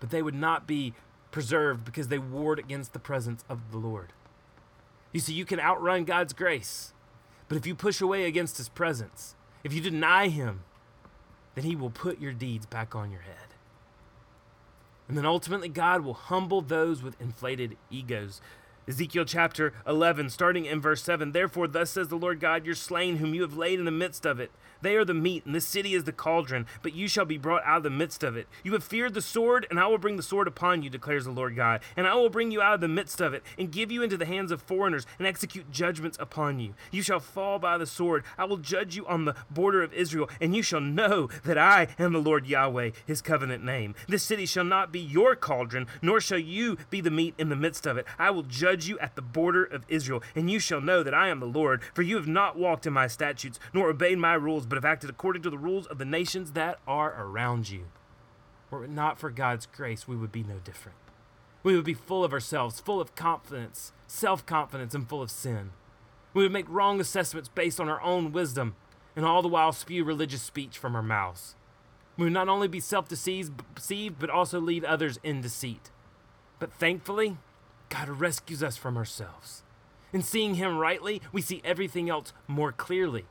But 0.00 0.10
they 0.10 0.22
would 0.22 0.34
not 0.34 0.66
be 0.66 0.92
preserved 1.30 1.84
because 1.84 2.08
they 2.08 2.18
warred 2.18 2.58
against 2.58 2.92
the 2.92 2.98
presence 2.98 3.44
of 3.48 3.70
the 3.70 3.78
Lord. 3.78 4.12
You 5.12 5.20
see, 5.20 5.32
you 5.32 5.44
can 5.44 5.60
outrun 5.60 6.04
God's 6.04 6.32
grace, 6.32 6.92
but 7.48 7.56
if 7.56 7.66
you 7.66 7.74
push 7.74 8.00
away 8.00 8.24
against 8.24 8.56
his 8.56 8.68
presence, 8.68 9.36
if 9.62 9.72
you 9.72 9.80
deny 9.80 10.28
him, 10.28 10.64
then 11.54 11.64
he 11.64 11.76
will 11.76 11.90
put 11.90 12.20
your 12.20 12.32
deeds 12.32 12.66
back 12.66 12.94
on 12.96 13.10
your 13.10 13.20
head. 13.20 13.36
And 15.08 15.18
then 15.18 15.26
ultimately, 15.26 15.68
God 15.68 16.00
will 16.00 16.14
humble 16.14 16.62
those 16.62 17.02
with 17.02 17.20
inflated 17.20 17.76
egos. 17.90 18.40
Ezekiel 18.88 19.24
chapter 19.24 19.72
11, 19.86 20.30
starting 20.30 20.64
in 20.64 20.80
verse 20.80 21.02
7 21.02 21.32
Therefore, 21.32 21.68
thus 21.68 21.90
says 21.90 22.08
the 22.08 22.16
Lord 22.16 22.40
God, 22.40 22.66
You're 22.66 22.74
slain, 22.74 23.18
whom 23.18 23.34
you 23.34 23.42
have 23.42 23.56
laid 23.56 23.78
in 23.78 23.84
the 23.84 23.90
midst 23.90 24.26
of 24.26 24.40
it. 24.40 24.50
They 24.82 24.96
are 24.96 25.04
the 25.04 25.14
meat, 25.14 25.46
and 25.46 25.54
this 25.54 25.66
city 25.66 25.94
is 25.94 26.04
the 26.04 26.12
cauldron, 26.12 26.66
but 26.82 26.94
you 26.94 27.08
shall 27.08 27.24
be 27.24 27.38
brought 27.38 27.64
out 27.64 27.78
of 27.78 27.82
the 27.84 27.90
midst 27.90 28.22
of 28.22 28.36
it. 28.36 28.48
You 28.62 28.72
have 28.72 28.84
feared 28.84 29.14
the 29.14 29.22
sword, 29.22 29.66
and 29.70 29.78
I 29.78 29.86
will 29.86 29.98
bring 29.98 30.16
the 30.16 30.22
sword 30.22 30.48
upon 30.48 30.82
you, 30.82 30.90
declares 30.90 31.24
the 31.24 31.30
Lord 31.30 31.56
God. 31.56 31.80
And 31.96 32.06
I 32.06 32.14
will 32.14 32.28
bring 32.28 32.50
you 32.50 32.60
out 32.60 32.74
of 32.74 32.80
the 32.80 32.88
midst 32.88 33.20
of 33.20 33.32
it, 33.32 33.42
and 33.58 33.70
give 33.70 33.90
you 33.90 34.02
into 34.02 34.16
the 34.16 34.26
hands 34.26 34.50
of 34.50 34.60
foreigners, 34.60 35.06
and 35.18 35.26
execute 35.26 35.70
judgments 35.70 36.18
upon 36.20 36.58
you. 36.58 36.74
You 36.90 37.02
shall 37.02 37.20
fall 37.20 37.58
by 37.58 37.78
the 37.78 37.86
sword. 37.86 38.24
I 38.36 38.44
will 38.44 38.56
judge 38.56 38.96
you 38.96 39.06
on 39.06 39.24
the 39.24 39.36
border 39.50 39.82
of 39.82 39.92
Israel, 39.92 40.28
and 40.40 40.54
you 40.54 40.62
shall 40.62 40.80
know 40.80 41.28
that 41.44 41.58
I 41.58 41.88
am 41.98 42.12
the 42.12 42.18
Lord 42.18 42.46
Yahweh, 42.46 42.90
his 43.06 43.22
covenant 43.22 43.64
name. 43.64 43.94
This 44.08 44.22
city 44.22 44.46
shall 44.46 44.64
not 44.64 44.92
be 44.92 45.00
your 45.00 45.36
cauldron, 45.36 45.86
nor 46.00 46.20
shall 46.20 46.38
you 46.38 46.76
be 46.90 47.00
the 47.00 47.10
meat 47.10 47.34
in 47.38 47.48
the 47.48 47.56
midst 47.56 47.86
of 47.86 47.96
it. 47.96 48.06
I 48.18 48.30
will 48.30 48.42
judge 48.42 48.88
you 48.88 48.98
at 48.98 49.14
the 49.14 49.22
border 49.22 49.64
of 49.64 49.84
Israel, 49.88 50.22
and 50.34 50.50
you 50.50 50.58
shall 50.58 50.80
know 50.80 51.02
that 51.02 51.14
I 51.14 51.28
am 51.28 51.40
the 51.40 51.46
Lord, 51.46 51.82
for 51.94 52.02
you 52.02 52.16
have 52.16 52.26
not 52.26 52.58
walked 52.58 52.86
in 52.86 52.92
my 52.92 53.06
statutes, 53.06 53.60
nor 53.72 53.88
obeyed 53.88 54.18
my 54.18 54.34
rules 54.34 54.66
but 54.72 54.78
have 54.78 54.90
acted 54.90 55.10
according 55.10 55.42
to 55.42 55.50
the 55.50 55.58
rules 55.58 55.86
of 55.88 55.98
the 55.98 56.04
nations 56.06 56.52
that 56.52 56.78
are 56.88 57.14
around 57.22 57.68
you. 57.68 57.88
Were 58.70 58.84
it 58.84 58.90
not 58.90 59.18
for 59.18 59.28
God's 59.28 59.66
grace, 59.66 60.08
we 60.08 60.16
would 60.16 60.32
be 60.32 60.42
no 60.42 60.60
different. 60.64 60.96
We 61.62 61.76
would 61.76 61.84
be 61.84 61.92
full 61.92 62.24
of 62.24 62.32
ourselves, 62.32 62.80
full 62.80 62.98
of 62.98 63.14
confidence, 63.14 63.92
self 64.06 64.46
confidence, 64.46 64.94
and 64.94 65.06
full 65.06 65.20
of 65.20 65.30
sin. 65.30 65.72
We 66.32 66.42
would 66.42 66.52
make 66.52 66.64
wrong 66.70 67.02
assessments 67.02 67.50
based 67.50 67.80
on 67.80 67.90
our 67.90 68.00
own 68.00 68.32
wisdom, 68.32 68.74
and 69.14 69.26
all 69.26 69.42
the 69.42 69.48
while 69.48 69.72
spew 69.72 70.04
religious 70.04 70.40
speech 70.40 70.78
from 70.78 70.96
our 70.96 71.02
mouths. 71.02 71.54
We 72.16 72.24
would 72.24 72.32
not 72.32 72.48
only 72.48 72.66
be 72.66 72.80
self 72.80 73.06
deceived, 73.06 73.52
but 74.18 74.30
also 74.30 74.58
lead 74.58 74.86
others 74.86 75.18
in 75.22 75.42
deceit. 75.42 75.90
But 76.58 76.72
thankfully, 76.72 77.36
God 77.90 78.08
rescues 78.08 78.62
us 78.62 78.78
from 78.78 78.96
ourselves. 78.96 79.64
In 80.14 80.22
seeing 80.22 80.54
Him 80.54 80.78
rightly, 80.78 81.20
we 81.30 81.42
see 81.42 81.60
everything 81.62 82.08
else 82.08 82.32
more 82.48 82.72
clearly 82.72 83.26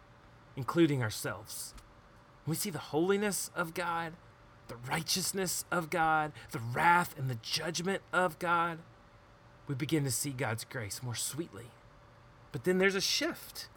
including 0.61 1.01
ourselves. 1.01 1.73
We 2.45 2.55
see 2.55 2.69
the 2.69 2.77
holiness 2.77 3.49
of 3.55 3.73
God, 3.73 4.13
the 4.67 4.75
righteousness 4.75 5.65
of 5.71 5.89
God, 5.89 6.33
the 6.51 6.59
wrath 6.59 7.17
and 7.17 7.27
the 7.27 7.39
judgment 7.41 8.03
of 8.13 8.37
God. 8.37 8.77
We 9.67 9.73
begin 9.73 10.03
to 10.03 10.11
see 10.11 10.29
God's 10.29 10.63
grace 10.63 11.01
more 11.01 11.15
sweetly. 11.15 11.71
But 12.51 12.63
then 12.63 12.77
there's 12.77 12.93
a 12.93 13.01
shift. 13.01 13.69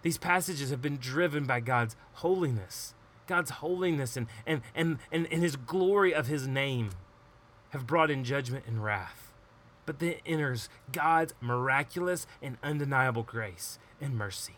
These 0.00 0.16
passages 0.16 0.70
have 0.70 0.80
been 0.80 0.96
driven 0.96 1.44
by 1.44 1.60
God's 1.60 1.96
holiness. 2.14 2.94
God's 3.26 3.50
holiness 3.50 4.16
and, 4.16 4.26
and, 4.46 4.62
and, 4.74 4.96
and, 5.12 5.28
and 5.30 5.42
his 5.42 5.56
glory 5.56 6.14
of 6.14 6.28
his 6.28 6.48
name 6.48 6.92
have 7.70 7.86
brought 7.86 8.10
in 8.10 8.24
judgment 8.24 8.64
and 8.66 8.82
wrath. 8.82 9.34
But 9.84 9.98
then 9.98 10.14
enters 10.24 10.70
God's 10.90 11.34
miraculous 11.42 12.26
and 12.40 12.56
undeniable 12.62 13.22
grace 13.22 13.78
and 14.00 14.16
mercy. 14.16 14.57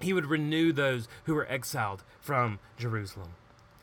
He 0.00 0.12
would 0.12 0.26
renew 0.26 0.72
those 0.72 1.08
who 1.24 1.34
were 1.34 1.50
exiled 1.50 2.04
from 2.20 2.58
Jerusalem. 2.76 3.30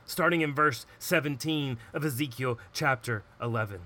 Starting 0.06 0.41
in 0.41 0.54
verse 0.54 0.86
17 0.99 1.78
of 1.93 2.06
Ezekiel 2.06 2.60
chapter 2.73 3.23
11. 3.41 3.82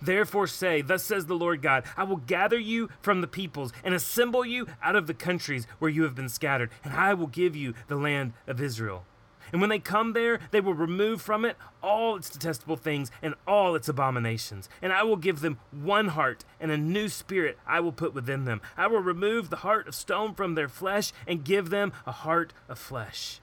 Therefore 0.00 0.46
say, 0.46 0.80
Thus 0.80 1.02
says 1.02 1.26
the 1.26 1.34
Lord 1.34 1.60
God, 1.60 1.84
I 1.96 2.04
will 2.04 2.18
gather 2.18 2.58
you 2.58 2.88
from 3.00 3.20
the 3.20 3.26
peoples 3.26 3.72
and 3.82 3.94
assemble 3.94 4.44
you 4.44 4.68
out 4.82 4.96
of 4.96 5.06
the 5.06 5.14
countries 5.14 5.66
where 5.78 5.90
you 5.90 6.04
have 6.04 6.14
been 6.14 6.28
scattered, 6.28 6.70
and 6.84 6.94
I 6.94 7.14
will 7.14 7.26
give 7.26 7.56
you 7.56 7.74
the 7.88 7.96
land 7.96 8.32
of 8.46 8.60
Israel. 8.60 9.04
And 9.52 9.60
when 9.60 9.70
they 9.70 9.78
come 9.78 10.12
there, 10.12 10.40
they 10.50 10.60
will 10.60 10.74
remove 10.74 11.22
from 11.22 11.44
it 11.44 11.56
all 11.82 12.16
its 12.16 12.30
detestable 12.30 12.76
things 12.76 13.10
and 13.22 13.34
all 13.46 13.74
its 13.74 13.88
abominations. 13.88 14.68
And 14.82 14.92
I 14.92 15.02
will 15.02 15.16
give 15.16 15.40
them 15.40 15.58
one 15.70 16.08
heart, 16.08 16.44
and 16.60 16.70
a 16.70 16.76
new 16.76 17.08
spirit 17.08 17.58
I 17.66 17.80
will 17.80 17.92
put 17.92 18.14
within 18.14 18.44
them. 18.44 18.60
I 18.76 18.86
will 18.86 19.00
remove 19.00 19.50
the 19.50 19.56
heart 19.56 19.88
of 19.88 19.94
stone 19.94 20.34
from 20.34 20.54
their 20.54 20.68
flesh 20.68 21.12
and 21.26 21.44
give 21.44 21.70
them 21.70 21.92
a 22.06 22.12
heart 22.12 22.52
of 22.68 22.78
flesh 22.78 23.40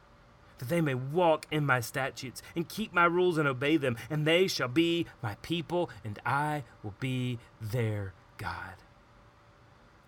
that 0.58 0.70
they 0.70 0.82
may 0.82 0.96
walk 0.96 1.46
in 1.52 1.66
my 1.66 1.82
statutes 1.82 2.42
and 2.56 2.70
keep 2.70 2.94
my 2.94 3.06
rules 3.06 3.38
and 3.38 3.48
obey 3.48 3.78
them, 3.78 3.98
and 4.10 4.26
they 4.26 4.48
shall 4.48 4.68
be 4.68 5.06
my 5.22 5.36
people, 5.42 5.90
and 6.04 6.18
I 6.26 6.64
will 6.82 6.96
be 7.00 7.40
their 7.60 8.14
God. 8.38 8.76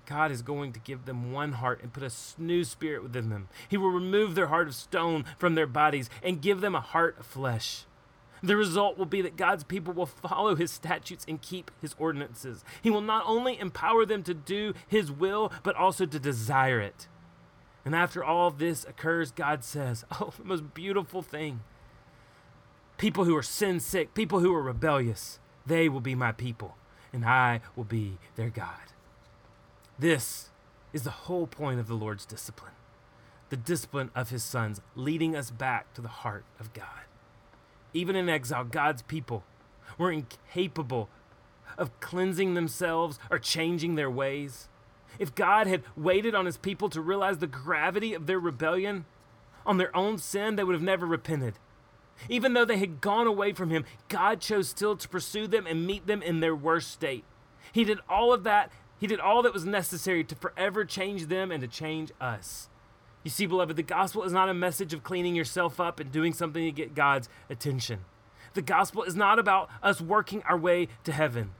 God 0.07 0.31
is 0.31 0.41
going 0.41 0.71
to 0.71 0.79
give 0.79 1.05
them 1.05 1.33
one 1.33 1.51
heart 1.51 1.81
and 1.83 1.91
put 1.91 2.01
a 2.01 2.41
new 2.41 2.63
spirit 2.63 3.03
within 3.03 3.29
them. 3.29 3.49
He 3.67 3.77
will 3.77 3.89
remove 3.89 4.33
their 4.33 4.47
heart 4.47 4.67
of 4.67 4.75
stone 4.75 5.25
from 5.37 5.55
their 5.55 5.67
bodies 5.67 6.09
and 6.23 6.41
give 6.41 6.61
them 6.61 6.75
a 6.75 6.81
heart 6.81 7.19
of 7.19 7.25
flesh. 7.25 7.83
The 8.41 8.55
result 8.55 8.97
will 8.97 9.05
be 9.05 9.21
that 9.21 9.35
God's 9.35 9.63
people 9.63 9.93
will 9.93 10.05
follow 10.05 10.55
his 10.55 10.71
statutes 10.71 11.25
and 11.27 11.41
keep 11.41 11.71
his 11.81 11.95
ordinances. 11.99 12.63
He 12.81 12.89
will 12.89 13.01
not 13.01 13.23
only 13.25 13.59
empower 13.59 14.05
them 14.05 14.23
to 14.23 14.33
do 14.33 14.73
his 14.87 15.11
will, 15.11 15.51
but 15.63 15.75
also 15.75 16.05
to 16.05 16.19
desire 16.19 16.79
it. 16.79 17.07
And 17.83 17.95
after 17.95 18.23
all 18.23 18.51
this 18.51 18.85
occurs, 18.85 19.31
God 19.31 19.63
says, 19.63 20.05
Oh, 20.11 20.33
the 20.37 20.45
most 20.45 20.73
beautiful 20.73 21.21
thing. 21.21 21.61
People 22.97 23.25
who 23.25 23.35
are 23.35 23.43
sin 23.43 23.79
sick, 23.79 24.13
people 24.13 24.39
who 24.39 24.53
are 24.55 24.61
rebellious, 24.61 25.39
they 25.65 25.89
will 25.89 25.99
be 25.99 26.15
my 26.15 26.31
people, 26.31 26.77
and 27.11 27.25
I 27.25 27.61
will 27.75 27.83
be 27.83 28.17
their 28.35 28.49
God. 28.49 28.93
This 29.99 30.49
is 30.93 31.03
the 31.03 31.11
whole 31.11 31.47
point 31.47 31.79
of 31.79 31.87
the 31.87 31.95
Lord's 31.95 32.25
discipline 32.25 32.73
the 33.49 33.55
discipline 33.55 34.11
of 34.13 34.29
his 34.29 34.43
sons, 34.43 34.81
leading 34.93 35.33
us 35.33 35.51
back 35.51 35.93
to 35.93 36.01
the 36.01 36.09
heart 36.09 36.43
of 36.59 36.73
God. 36.73 37.05
Even 37.93 38.13
in 38.13 38.27
exile, 38.27 38.65
God's 38.65 39.03
people 39.03 39.45
were 39.97 40.11
incapable 40.11 41.07
of 41.77 41.97
cleansing 42.01 42.55
themselves 42.55 43.19
or 43.31 43.39
changing 43.39 43.95
their 43.95 44.11
ways. 44.11 44.67
If 45.17 45.33
God 45.33 45.65
had 45.65 45.83
waited 45.95 46.35
on 46.35 46.45
his 46.45 46.57
people 46.57 46.89
to 46.89 46.99
realize 46.99 47.37
the 47.37 47.47
gravity 47.47 48.13
of 48.13 48.25
their 48.25 48.39
rebellion, 48.39 49.05
on 49.65 49.77
their 49.77 49.95
own 49.95 50.17
sin, 50.17 50.55
they 50.55 50.63
would 50.63 50.75
have 50.75 50.81
never 50.81 51.05
repented. 51.05 51.55
Even 52.29 52.53
though 52.53 52.65
they 52.65 52.77
had 52.77 53.01
gone 53.01 53.27
away 53.27 53.53
from 53.53 53.69
him, 53.69 53.85
God 54.09 54.41
chose 54.41 54.69
still 54.69 54.95
to 54.95 55.09
pursue 55.09 55.47
them 55.47 55.67
and 55.67 55.85
meet 55.85 56.07
them 56.07 56.21
in 56.21 56.39
their 56.39 56.55
worst 56.55 56.91
state. 56.91 57.23
He 57.71 57.83
did 57.83 57.99
all 58.09 58.33
of 58.33 58.43
that. 58.43 58.71
He 58.99 59.07
did 59.07 59.19
all 59.19 59.41
that 59.43 59.53
was 59.53 59.65
necessary 59.65 60.23
to 60.23 60.35
forever 60.35 60.85
change 60.85 61.27
them 61.27 61.51
and 61.51 61.61
to 61.61 61.67
change 61.67 62.11
us. 62.19 62.69
You 63.23 63.29
see, 63.29 63.45
beloved, 63.45 63.75
the 63.75 63.83
gospel 63.83 64.23
is 64.23 64.31
not 64.31 64.49
a 64.49 64.53
message 64.53 64.93
of 64.93 65.03
cleaning 65.03 65.35
yourself 65.35 65.79
up 65.79 65.99
and 65.99 66.11
doing 66.11 66.33
something 66.33 66.63
to 66.63 66.71
get 66.71 66.95
God's 66.95 67.29
attention. 67.49 68.05
The 68.53 68.61
gospel 68.61 69.03
is 69.03 69.15
not 69.15 69.37
about 69.37 69.69
us 69.83 70.01
working 70.01 70.41
our 70.43 70.57
way 70.57 70.87
to 71.03 71.11
heaven. 71.11 71.51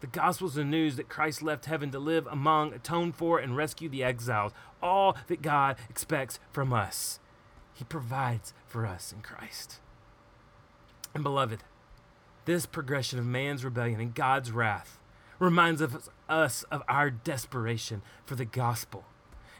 The 0.00 0.06
gospel 0.06 0.48
is 0.48 0.54
the 0.54 0.64
news 0.64 0.96
that 0.96 1.08
Christ 1.08 1.42
left 1.42 1.66
heaven 1.66 1.90
to 1.90 1.98
live 1.98 2.26
among, 2.28 2.72
atone 2.72 3.12
for, 3.12 3.38
and 3.38 3.56
rescue 3.56 3.88
the 3.88 4.04
exiles. 4.04 4.52
All 4.80 5.16
that 5.26 5.42
God 5.42 5.76
expects 5.90 6.38
from 6.52 6.72
us, 6.72 7.18
He 7.74 7.84
provides 7.84 8.54
for 8.66 8.86
us 8.86 9.12
in 9.12 9.20
Christ. 9.20 9.80
And 11.14 11.24
beloved, 11.24 11.64
this 12.44 12.64
progression 12.64 13.18
of 13.18 13.26
man's 13.26 13.64
rebellion 13.64 14.00
and 14.00 14.14
God's 14.14 14.52
wrath 14.52 15.00
reminds 15.40 15.80
of 15.80 16.08
us 16.28 16.64
of 16.64 16.82
our 16.88 17.10
desperation 17.10 18.02
for 18.24 18.34
the 18.34 18.44
gospel 18.44 19.04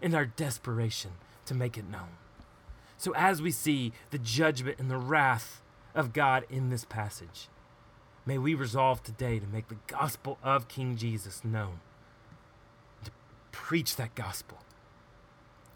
and 0.00 0.14
our 0.14 0.26
desperation 0.26 1.12
to 1.46 1.54
make 1.54 1.76
it 1.76 1.88
known. 1.88 2.16
So, 2.96 3.12
as 3.14 3.40
we 3.40 3.50
see 3.50 3.92
the 4.10 4.18
judgment 4.18 4.78
and 4.78 4.90
the 4.90 4.98
wrath 4.98 5.62
of 5.94 6.12
God 6.12 6.44
in 6.50 6.68
this 6.70 6.84
passage, 6.84 7.48
May 8.28 8.36
we 8.36 8.52
resolve 8.52 9.02
today 9.02 9.38
to 9.38 9.46
make 9.46 9.68
the 9.68 9.78
gospel 9.86 10.36
of 10.42 10.68
King 10.68 10.98
Jesus 10.98 11.42
known, 11.42 11.80
to 13.02 13.10
preach 13.52 13.96
that 13.96 14.14
gospel 14.14 14.58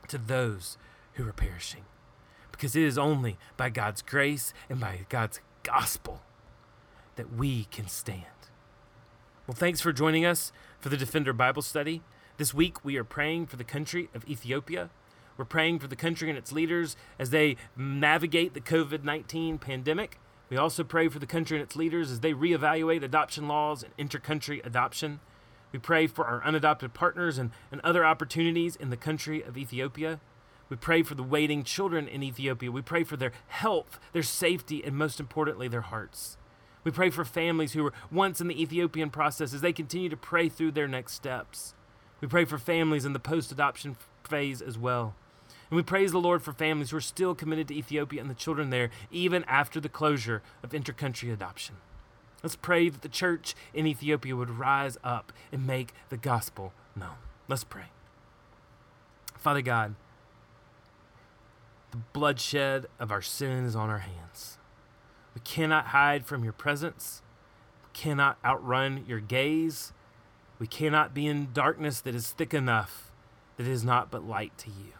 to 0.09 0.18
those 0.18 0.76
who 1.14 1.26
are 1.26 1.33
perishing. 1.33 1.87
Because 2.50 2.76
it 2.76 2.83
is 2.83 2.98
only 2.98 3.38
by 3.57 3.70
God's 3.70 4.02
grace 4.02 4.52
and 4.68 4.78
by 4.78 5.07
God's 5.09 5.40
gospel 5.62 6.20
that 7.16 7.35
we 7.35 7.64
can 7.70 7.88
stand. 7.88 8.26
Well, 9.44 9.57
thanks 9.57 9.81
for 9.81 9.92
joining 9.92 10.24
us 10.24 10.52
for 10.78 10.88
the 10.88 10.96
Defender 10.96 11.33
Bible 11.33 11.62
Study. 11.62 12.02
This 12.37 12.55
week 12.55 12.85
we 12.85 12.96
are 12.96 13.02
praying 13.02 13.46
for 13.46 13.57
the 13.57 13.64
country 13.64 14.09
of 14.14 14.24
Ethiopia. 14.28 14.88
We're 15.37 15.44
praying 15.44 15.81
for 15.81 15.88
the 15.88 15.96
country 15.96 16.28
and 16.28 16.38
its 16.38 16.52
leaders 16.52 16.96
as 17.18 17.31
they 17.31 17.57
navigate 17.76 18.55
the 18.55 18.61
COVID 18.61 19.02
19 19.02 19.59
pandemic. 19.59 20.20
We 20.48 20.57
also 20.57 20.85
pray 20.85 21.09
for 21.09 21.18
the 21.18 21.26
country 21.26 21.57
and 21.57 21.64
its 21.64 21.74
leaders 21.74 22.12
as 22.12 22.20
they 22.20 22.33
reevaluate 22.33 23.02
adoption 23.02 23.48
laws 23.48 23.83
and 23.83 23.96
intercountry 23.96 24.64
adoption. 24.64 25.18
We 25.72 25.81
pray 25.81 26.07
for 26.07 26.24
our 26.24 26.40
unadopted 26.44 26.94
partners 26.94 27.37
and, 27.37 27.50
and 27.72 27.81
other 27.81 28.05
opportunities 28.05 28.76
in 28.76 28.90
the 28.90 28.96
country 28.96 29.42
of 29.42 29.59
Ethiopia. 29.59 30.20
We 30.68 30.76
pray 30.76 31.02
for 31.02 31.16
the 31.16 31.24
waiting 31.24 31.64
children 31.64 32.07
in 32.07 32.22
Ethiopia. 32.22 32.70
We 32.70 32.83
pray 32.83 33.02
for 33.02 33.16
their 33.16 33.33
health, 33.48 33.98
their 34.12 34.22
safety, 34.22 34.85
and 34.85 34.96
most 34.96 35.18
importantly, 35.18 35.66
their 35.66 35.81
hearts. 35.81 36.37
We 36.85 36.90
pray 36.90 37.11
for 37.11 37.25
families 37.25 37.73
who 37.73 37.85
were 37.85 37.92
once 38.11 38.40
in 38.40 38.49
the 38.49 38.61
Ethiopian 38.61 39.11
process 39.11 39.55
as 39.55 39.61
they 39.61 39.73
continue 39.73 40.09
to 40.09 40.16
pray 40.16 40.49
through 40.49 40.73
their 40.73 40.88
next 40.88 41.12
steps. 41.14 41.75
We 42.21 42.29
pray 42.29 42.45
for 42.45 42.59
families 42.59 43.05
in 43.05 43.12
the 43.12 43.21
post 43.21 43.53
adoption 43.53 43.97
phase 44.25 44.61
as 44.62 44.79
well. 44.79 45.14
And 45.71 45.77
we 45.77 45.83
praise 45.83 46.12
the 46.12 46.21
Lord 46.21 46.42
for 46.42 46.53
families 46.53 46.90
who 46.90 46.99
are 46.99 47.01
still 47.01 47.35
committed 47.35 47.68
to 47.68 47.75
Ethiopia 47.75 48.21
and 48.21 48.29
the 48.29 48.35
children 48.35 48.71
there, 48.71 48.90
even 49.11 49.45
after 49.45 49.81
the 49.81 49.88
closure 49.88 50.42
of 50.62 50.71
intercountry 50.71 51.33
adoption. 51.33 51.77
Let's 52.42 52.57
pray 52.57 52.88
that 52.88 53.03
the 53.03 53.09
church 53.09 53.55
in 53.73 53.87
Ethiopia 53.87 54.37
would 54.37 54.51
rise 54.51 54.99
up 55.03 55.33
and 55.51 55.66
make 55.66 55.95
the 56.09 56.16
gospel 56.16 56.73
known. 56.97 57.16
Let's 57.49 57.64
pray. 57.64 57.87
Father 59.38 59.62
God, 59.62 59.95
the 61.90 61.99
bloodshed 62.12 62.87
of 62.99 63.11
our 63.11 63.23
sin 63.23 63.64
is 63.64 63.77
on 63.77 63.90
our 63.90 63.99
hands. 63.99 64.59
We 65.35 65.40
cannot 65.42 65.87
hide 65.88 66.27
from 66.27 66.45
your 66.45 66.53
presence. 66.53 67.23
We 67.85 67.90
cannot 67.92 68.38
outrun 68.45 69.05
your 69.07 69.21
gaze. 69.21 69.92
We 70.59 70.66
cannot 70.66 71.14
be 71.14 71.27
in 71.27 71.53
darkness 71.53 72.01
that 72.01 72.14
is 72.14 72.31
thick 72.31 72.55
enough 72.55 73.12
that 73.57 73.66
is 73.66 73.85
not 73.85 74.11
but 74.11 74.27
light 74.27 74.57
to 74.59 74.71
you. 74.71 74.92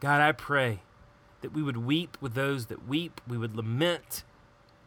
God, 0.00 0.20
I 0.20 0.32
pray 0.32 0.82
that 1.40 1.52
we 1.52 1.62
would 1.62 1.78
weep 1.78 2.16
with 2.20 2.34
those 2.34 2.66
that 2.66 2.86
weep, 2.86 3.20
we 3.26 3.38
would 3.38 3.56
lament 3.56 4.24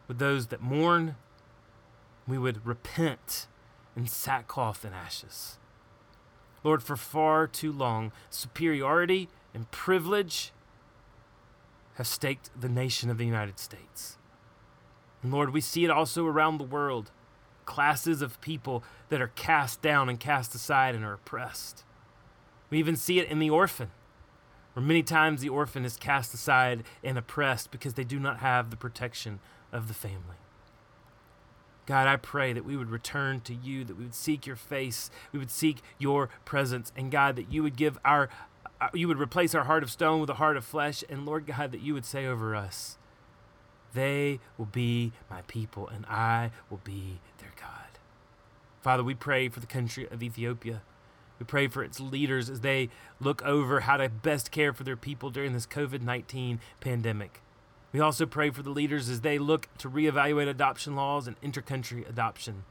with 0.06 0.18
those 0.18 0.48
that 0.48 0.60
mourn, 0.60 1.16
we 2.26 2.38
would 2.38 2.66
repent 2.66 3.46
in 3.96 4.06
sackcloth 4.06 4.84
and 4.84 4.94
ashes. 4.94 5.58
Lord, 6.64 6.82
for 6.82 6.96
far 6.96 7.46
too 7.46 7.72
long, 7.72 8.12
superiority 8.30 9.28
and 9.54 9.70
privilege 9.70 10.52
have 11.98 12.06
staked 12.06 12.48
the 12.58 12.68
nation 12.68 13.10
of 13.10 13.18
the 13.18 13.26
United 13.26 13.58
States. 13.58 14.16
And 15.20 15.32
Lord, 15.32 15.52
we 15.52 15.60
see 15.60 15.84
it 15.84 15.90
also 15.90 16.26
around 16.26 16.58
the 16.58 16.64
world 16.64 17.10
classes 17.64 18.22
of 18.22 18.40
people 18.40 18.84
that 19.08 19.20
are 19.20 19.32
cast 19.34 19.82
down 19.82 20.08
and 20.08 20.18
cast 20.18 20.54
aside 20.54 20.94
and 20.94 21.04
are 21.04 21.14
oppressed. 21.14 21.84
We 22.70 22.78
even 22.78 22.94
see 22.94 23.18
it 23.18 23.28
in 23.28 23.40
the 23.40 23.50
orphan 23.50 23.90
where 24.74 24.86
many 24.86 25.02
times 25.02 25.40
the 25.40 25.48
orphan 25.48 25.84
is 25.84 25.96
cast 25.96 26.32
aside 26.32 26.84
and 27.02 27.18
oppressed 27.18 27.72
because 27.72 27.94
they 27.94 28.04
do 28.04 28.20
not 28.20 28.38
have 28.38 28.70
the 28.70 28.76
protection 28.76 29.40
of 29.72 29.88
the 29.88 29.94
family. 29.94 30.36
God, 31.84 32.06
I 32.06 32.16
pray 32.16 32.52
that 32.52 32.64
we 32.64 32.76
would 32.76 32.90
return 32.90 33.40
to 33.40 33.54
you, 33.54 33.82
that 33.82 33.96
we 33.96 34.04
would 34.04 34.14
seek 34.14 34.46
your 34.46 34.56
face, 34.56 35.10
we 35.32 35.38
would 35.40 35.50
seek 35.50 35.78
your 35.98 36.28
presence, 36.44 36.92
and 36.94 37.10
God, 37.10 37.34
that 37.34 37.52
you 37.52 37.64
would 37.64 37.76
give 37.76 37.98
our, 38.04 38.28
you 38.94 39.08
would 39.08 39.18
replace 39.18 39.54
our 39.54 39.64
heart 39.64 39.82
of 39.82 39.90
stone 39.90 40.20
with 40.20 40.30
a 40.30 40.34
heart 40.34 40.56
of 40.56 40.64
flesh, 40.64 41.02
and 41.08 41.26
Lord 41.26 41.46
God, 41.46 41.72
that 41.72 41.80
you 41.80 41.94
would 41.94 42.04
say 42.04 42.26
over 42.26 42.54
us, 42.54 42.98
they 43.94 44.38
will 44.56 44.66
be 44.66 45.12
my 45.30 45.42
people, 45.42 45.88
and 45.88 46.04
I 46.06 46.50
will 46.70 46.80
be 46.84 47.20
their 47.38 47.52
God. 47.60 47.98
Father, 48.80 49.02
we 49.02 49.14
pray 49.14 49.48
for 49.48 49.60
the 49.60 49.66
country 49.66 50.06
of 50.10 50.22
Ethiopia. 50.22 50.82
We 51.38 51.46
pray 51.46 51.68
for 51.68 51.82
its 51.82 52.00
leaders 52.00 52.50
as 52.50 52.60
they 52.60 52.90
look 53.20 53.42
over 53.44 53.80
how 53.80 53.96
to 53.96 54.08
best 54.08 54.50
care 54.50 54.72
for 54.72 54.84
their 54.84 54.96
people 54.96 55.30
during 55.30 55.52
this 55.52 55.66
COVID 55.66 56.02
19 56.02 56.60
pandemic. 56.80 57.40
We 57.92 58.00
also 58.00 58.26
pray 58.26 58.50
for 58.50 58.62
the 58.62 58.70
leaders 58.70 59.08
as 59.08 59.22
they 59.22 59.38
look 59.38 59.68
to 59.78 59.88
reevaluate 59.88 60.48
adoption 60.48 60.94
laws 60.94 61.26
and 61.26 61.40
intercountry 61.40 62.08
adoption. 62.08 62.64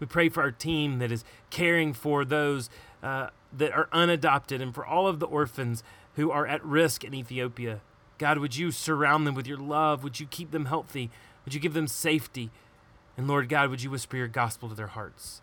We 0.00 0.06
pray 0.06 0.28
for 0.28 0.42
our 0.42 0.50
team 0.50 0.98
that 0.98 1.12
is 1.12 1.24
caring 1.50 1.92
for 1.92 2.24
those 2.24 2.70
uh, 3.02 3.28
that 3.56 3.72
are 3.72 3.88
unadopted 3.92 4.60
and 4.60 4.74
for 4.74 4.84
all 4.84 5.06
of 5.06 5.20
the 5.20 5.26
orphans 5.26 5.82
who 6.14 6.30
are 6.30 6.46
at 6.46 6.64
risk 6.64 7.04
in 7.04 7.14
Ethiopia. 7.14 7.80
God, 8.18 8.38
would 8.38 8.56
you 8.56 8.70
surround 8.70 9.26
them 9.26 9.34
with 9.34 9.46
your 9.46 9.58
love? 9.58 10.04
Would 10.04 10.20
you 10.20 10.26
keep 10.26 10.50
them 10.50 10.66
healthy? 10.66 11.10
Would 11.44 11.54
you 11.54 11.60
give 11.60 11.74
them 11.74 11.88
safety? 11.88 12.50
And 13.16 13.26
Lord 13.26 13.48
God, 13.48 13.70
would 13.70 13.82
you 13.82 13.90
whisper 13.90 14.16
your 14.16 14.28
gospel 14.28 14.68
to 14.68 14.74
their 14.74 14.88
hearts? 14.88 15.42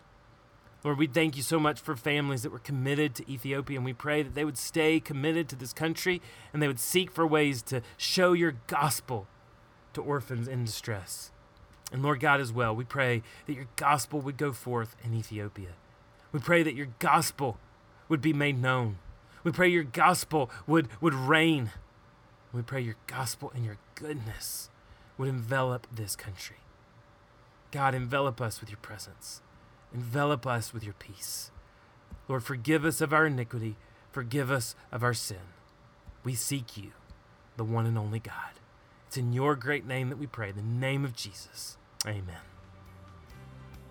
Lord, 0.82 0.96
we 0.96 1.06
thank 1.06 1.36
you 1.36 1.42
so 1.42 1.60
much 1.60 1.78
for 1.78 1.94
families 1.94 2.42
that 2.42 2.52
were 2.52 2.58
committed 2.58 3.14
to 3.16 3.30
Ethiopia, 3.30 3.76
and 3.76 3.84
we 3.84 3.92
pray 3.92 4.22
that 4.22 4.34
they 4.34 4.46
would 4.46 4.56
stay 4.56 4.98
committed 4.98 5.46
to 5.50 5.56
this 5.56 5.74
country 5.74 6.22
and 6.52 6.62
they 6.62 6.68
would 6.68 6.80
seek 6.80 7.10
for 7.10 7.26
ways 7.26 7.60
to 7.64 7.82
show 7.98 8.32
your 8.32 8.54
gospel 8.66 9.26
to 9.92 10.00
orphans 10.00 10.48
in 10.48 10.64
distress. 10.64 11.32
And 11.92 12.02
Lord 12.02 12.20
God, 12.20 12.40
as 12.40 12.52
well, 12.52 12.74
we 12.74 12.84
pray 12.84 13.22
that 13.46 13.54
your 13.54 13.66
gospel 13.76 14.20
would 14.20 14.38
go 14.38 14.52
forth 14.52 14.96
in 15.04 15.12
Ethiopia. 15.12 15.70
We 16.32 16.40
pray 16.40 16.62
that 16.62 16.76
your 16.76 16.88
gospel 16.98 17.58
would 18.10 18.20
be 18.20 18.34
made 18.34 18.60
known. 18.60 18.98
We 19.42 19.52
pray 19.52 19.68
your 19.68 19.84
gospel 19.84 20.50
would, 20.66 20.88
would 21.00 21.14
reign. 21.14 21.70
We 22.52 22.60
pray 22.60 22.82
your 22.82 22.96
gospel 23.06 23.50
and 23.54 23.64
your 23.64 23.78
goodness 23.94 24.68
would 25.16 25.28
envelop 25.28 25.86
this 25.90 26.14
country. 26.16 26.56
God, 27.70 27.94
envelop 27.94 28.40
us 28.40 28.60
with 28.60 28.68
your 28.68 28.78
presence. 28.78 29.40
Envelop 29.94 30.46
us 30.46 30.74
with 30.74 30.84
your 30.84 30.94
peace. 30.94 31.50
Lord, 32.28 32.42
forgive 32.42 32.84
us 32.84 33.00
of 33.00 33.12
our 33.12 33.26
iniquity. 33.26 33.76
Forgive 34.12 34.50
us 34.50 34.74
of 34.92 35.02
our 35.02 35.14
sin. 35.14 35.54
We 36.24 36.34
seek 36.34 36.76
you, 36.76 36.90
the 37.56 37.64
one 37.64 37.86
and 37.86 37.96
only 37.96 38.18
God. 38.18 38.58
It's 39.06 39.16
in 39.16 39.32
your 39.32 39.56
great 39.56 39.86
name 39.86 40.08
that 40.10 40.18
we 40.18 40.26
pray, 40.26 40.52
the 40.52 40.62
name 40.62 41.04
of 41.04 41.14
Jesus. 41.14 41.76
Amen. 42.06 42.49